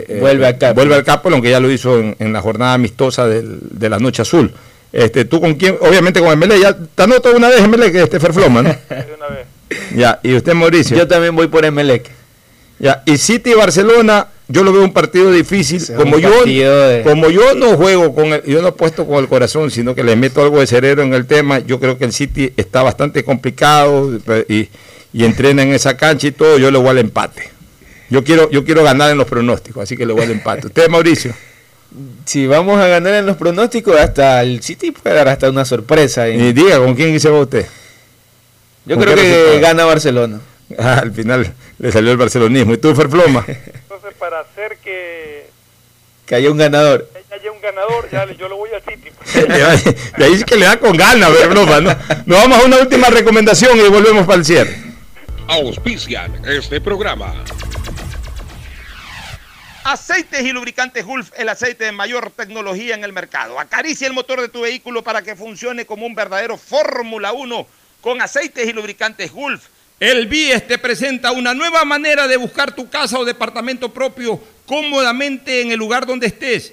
[0.07, 0.75] Sí, eh, vuelve al Capo.
[0.75, 3.99] vuelve al Capo, aunque ya lo hizo en, en la jornada amistosa del- de la
[3.99, 4.53] Noche Azul.
[4.93, 8.21] Este, tú con quién, obviamente con Emelec, ya te anoto una vez Emelec, que este
[8.21, 8.69] Ferfloma, ¿no?
[8.91, 9.47] De una vez.
[9.97, 10.95] ya, y usted Mauricio.
[10.95, 12.11] Yo también voy por Emelec.
[12.83, 15.77] Ya, y City y Barcelona, yo lo veo un partido difícil.
[15.79, 19.29] Ese Como yo, de- como yo no juego con el, yo no apuesto con el
[19.29, 22.13] corazón, sino que le meto algo de cerebro en el tema, yo creo que el
[22.13, 24.19] City está bastante complicado
[24.49, 24.69] y,
[25.13, 27.51] y entrena en esa cancha y todo, yo le voy al empate.
[28.11, 30.67] Yo quiero, yo quiero ganar en los pronósticos, así que le voy al empate.
[30.67, 31.33] ¿Usted, Mauricio?
[32.25, 36.23] Si vamos a ganar en los pronósticos, hasta el City puede dar hasta una sorpresa.
[36.23, 36.35] ahí.
[36.41, 37.65] Y diga, ¿con quién se va usted?
[38.87, 39.61] Yo ¿con creo que resultado?
[39.61, 40.41] gana Barcelona.
[40.79, 42.73] Ah, al final le salió el barcelonismo.
[42.75, 43.45] ¿Y tú, Ferfloma?
[43.47, 45.47] Entonces, para hacer que
[46.27, 47.09] Que haya un ganador.
[47.31, 49.11] haya un ganador, ya le- yo lo voy al City.
[50.19, 51.97] De ahí sí que le da con ganas, Ferfloma, ¿no?
[52.27, 54.77] Nos vamos a una última recomendación y volvemos para el cierre.
[55.49, 57.35] Auspician este programa.
[59.85, 63.59] Aceites y lubricantes Gulf, el aceite de mayor tecnología en el mercado.
[63.59, 67.67] Acaricia el motor de tu vehículo para que funcione como un verdadero Fórmula 1
[68.01, 69.65] con aceites y lubricantes Gulf.
[70.03, 75.61] El BIES te presenta una nueva manera de buscar tu casa o departamento propio cómodamente
[75.61, 76.73] en el lugar donde estés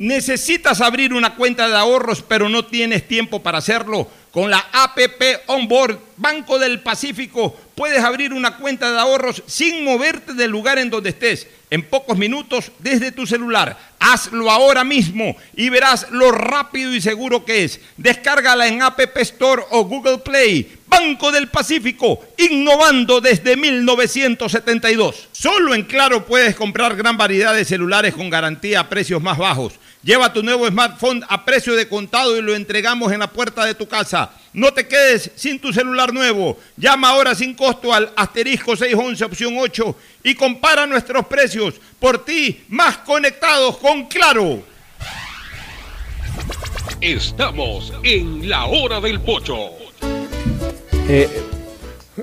[0.00, 4.08] ¿Necesitas abrir una cuenta de ahorros pero no tienes tiempo para hacerlo?
[4.30, 10.32] Con la APP Onboard Banco del Pacífico puedes abrir una cuenta de ahorros sin moverte
[10.32, 13.76] del lugar en donde estés, en pocos minutos desde tu celular.
[13.98, 17.78] Hazlo ahora mismo y verás lo rápido y seguro que es.
[17.98, 20.78] Descárgala en App Store o Google Play.
[20.90, 25.28] Banco del Pacífico, innovando desde 1972.
[25.30, 29.74] Solo en Claro puedes comprar gran variedad de celulares con garantía a precios más bajos.
[30.02, 33.74] Lleva tu nuevo smartphone a precio de contado y lo entregamos en la puerta de
[33.74, 34.30] tu casa.
[34.54, 36.58] No te quedes sin tu celular nuevo.
[36.76, 41.74] Llama ahora sin costo al asterisco 611 opción 8 y compara nuestros precios.
[41.98, 44.62] Por ti, más conectados con Claro.
[47.02, 49.56] Estamos en la hora del pocho.
[51.08, 51.28] Eh,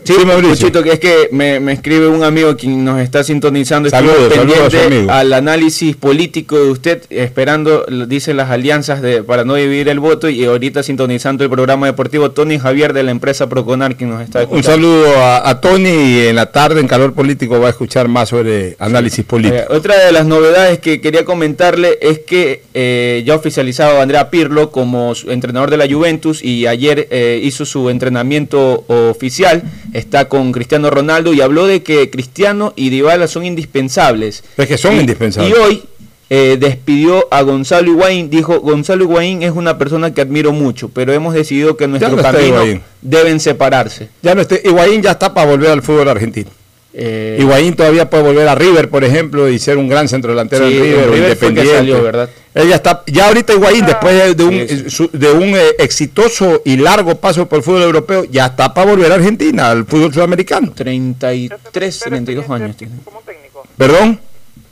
[0.04, 0.72] Sí, Mauricio.
[0.72, 3.90] que es que me, escribe un amigo quien nos está sintonizando.
[3.90, 9.90] Saludos, pendiente al análisis político de usted, esperando, dice las alianzas de, para no dividir
[9.90, 14.10] el voto y ahorita sintonizando el programa deportivo Tony Javier de la empresa Proconar, quien
[14.10, 14.58] nos está escuchando.
[14.58, 18.30] Un saludo a, Tony y en la tarde en Calor Político va a escuchar más
[18.30, 19.56] sobre análisis político.
[19.56, 24.72] Eh, otra de las novedades que quería comentarle es que eh, ya oficializado Andrea Pirlo
[24.72, 29.64] como entrenador de la Juventus y ayer eh, hizo su entrenamiento oficial
[29.94, 34.44] está con Cristiano Ronaldo y habló de que Cristiano y Dybala son indispensables.
[34.58, 35.54] Es que son indispensables.
[35.54, 35.84] Y hoy
[36.30, 41.14] eh, despidió a Gonzalo Higuaín, dijo, Gonzalo Higuaín es una persona que admiro mucho, pero
[41.14, 44.10] hemos decidido que nuestros caminos deben separarse.
[44.22, 46.50] Ya no esté, Higuaín ya está para volver al fútbol argentino.
[47.00, 50.66] Eh, Higuaín todavía puede volver a River, por ejemplo, y ser un gran centro delantero
[50.66, 51.76] del River, independiente.
[51.76, 52.28] Salió, ¿verdad?
[52.56, 57.14] Ella está, ya ahorita Higuaín, ah, después de un, de un eh, exitoso y largo
[57.18, 60.72] paso por el fútbol europeo, ya está para volver a Argentina, al fútbol sudamericano.
[60.74, 62.96] 33, 32 años tiene.
[63.06, 63.64] Como técnico.
[63.78, 64.20] ¿Perdón?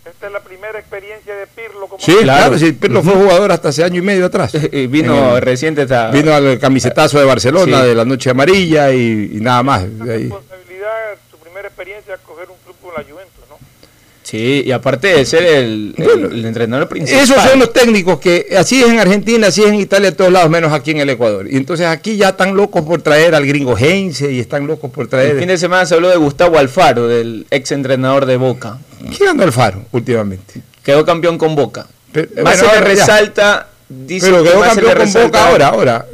[0.04, 3.70] Esta es la primera experiencia de Pirlo como Sí, claro, sí, Pirlo fue jugador hasta
[3.70, 4.52] hace año y medio atrás.
[4.90, 5.86] vino reciente.
[6.12, 9.84] Vino al camisetazo de Barcelona, de la noche amarilla y, y nada más.
[10.10, 10.32] Ahí
[11.76, 13.58] experiencia coger un club con la Juventus, ¿no?
[14.24, 15.94] Sí, y aparte de ser el,
[16.44, 17.24] entrenador principal.
[17.24, 20.32] Esos son los técnicos que así es en Argentina, así es en Italia, en todos
[20.32, 21.46] lados, menos aquí en el Ecuador.
[21.48, 25.08] Y entonces aquí ya están locos por traer al gringo Heinze y están locos por
[25.08, 25.32] traer.
[25.32, 28.80] El fin de semana se habló de Gustavo Alfaro, del ex entrenador de Boca.
[29.16, 30.62] ¿Quién anda Alfaro últimamente?
[30.84, 31.86] Quedó campeón con Boca.
[32.12, 33.68] Pero, Más se resalta.
[33.88, 36.06] Dice pero quedó campeón con Boca ahora, ahora.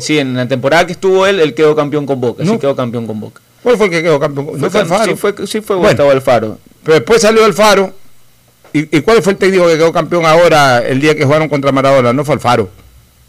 [0.00, 2.44] sí, en la temporada que estuvo él, él quedó campeón con Boca.
[2.44, 3.40] Sí, quedó campeón con Boca.
[3.64, 4.60] ¿Cuál fue el que quedó campeón?
[4.60, 5.04] ¿No fue, Alfaro?
[5.06, 6.58] Sí fue, sí fue Gustavo Alfaro.
[6.84, 7.94] Pero después salió Alfaro.
[8.74, 11.72] ¿Y, ¿Y, cuál fue el técnico que quedó campeón ahora el día que jugaron contra
[11.72, 12.12] Maradona?
[12.12, 12.68] No fue Alfaro.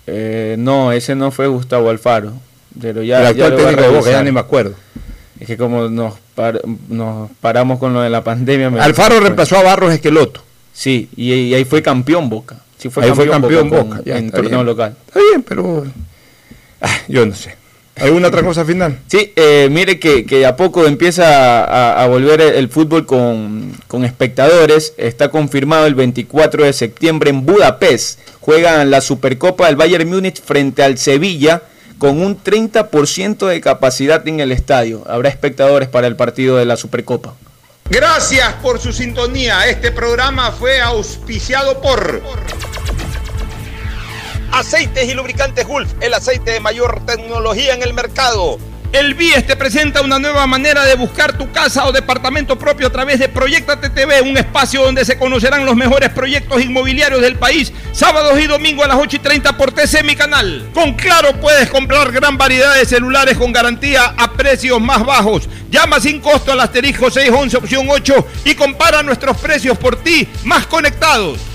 [0.08, 2.34] Eh, no, ese no fue Gustavo Alfaro.
[2.82, 4.76] Pero ya, el actual técnico de Boca, ya ni me acuerdo.
[5.40, 6.16] Es que como nos,
[6.90, 8.68] nos paramos con lo de la pandemia...
[8.84, 10.44] Alfaro reemplazó a Barros Esqueloto.
[10.74, 12.58] Sí, y, ahí fue campeón Boca.
[12.78, 14.98] Sí fue ahí campeón fue campeón Boca, en torneo local.
[15.08, 15.86] Está bien, pero...
[16.82, 17.56] Ah, yo no sé.
[17.98, 19.00] ¿Alguna otra cosa final?
[19.08, 24.94] Sí, eh, mire que, que, a poco empieza a, volver el, fútbol con, espectadores.
[24.98, 28.20] Está confirmado el 24 de septiembre en Budapest.
[28.42, 31.62] Juegan la Supercopa del Bayern Múnich frente al Sevilla
[31.98, 35.04] con un 30% de capacidad en el estadio.
[35.08, 37.34] Habrá espectadores para el partido de la Supercopa.
[37.90, 39.70] Gracias por su sintonía.
[39.70, 42.22] Este programa fue auspiciado por...
[44.56, 48.58] Aceites y lubricantes Gulf, el aceite de mayor tecnología en el mercado.
[48.94, 52.90] El BIES te presenta una nueva manera de buscar tu casa o departamento propio a
[52.90, 57.74] través de Proyectate TV, un espacio donde se conocerán los mejores proyectos inmobiliarios del país,
[57.92, 60.70] sábados y domingos a las 8 y 30 por TC Mi Canal.
[60.74, 65.50] Con Claro puedes comprar gran variedad de celulares con garantía a precios más bajos.
[65.70, 70.66] Llama sin costo al asterisco 611 opción 8 y compara nuestros precios por ti más
[70.66, 71.55] conectados.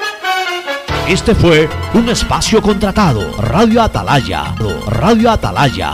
[1.07, 3.35] Este fue un espacio contratado.
[3.41, 4.55] Radio Atalaya.
[4.87, 5.89] Radio Atalaya.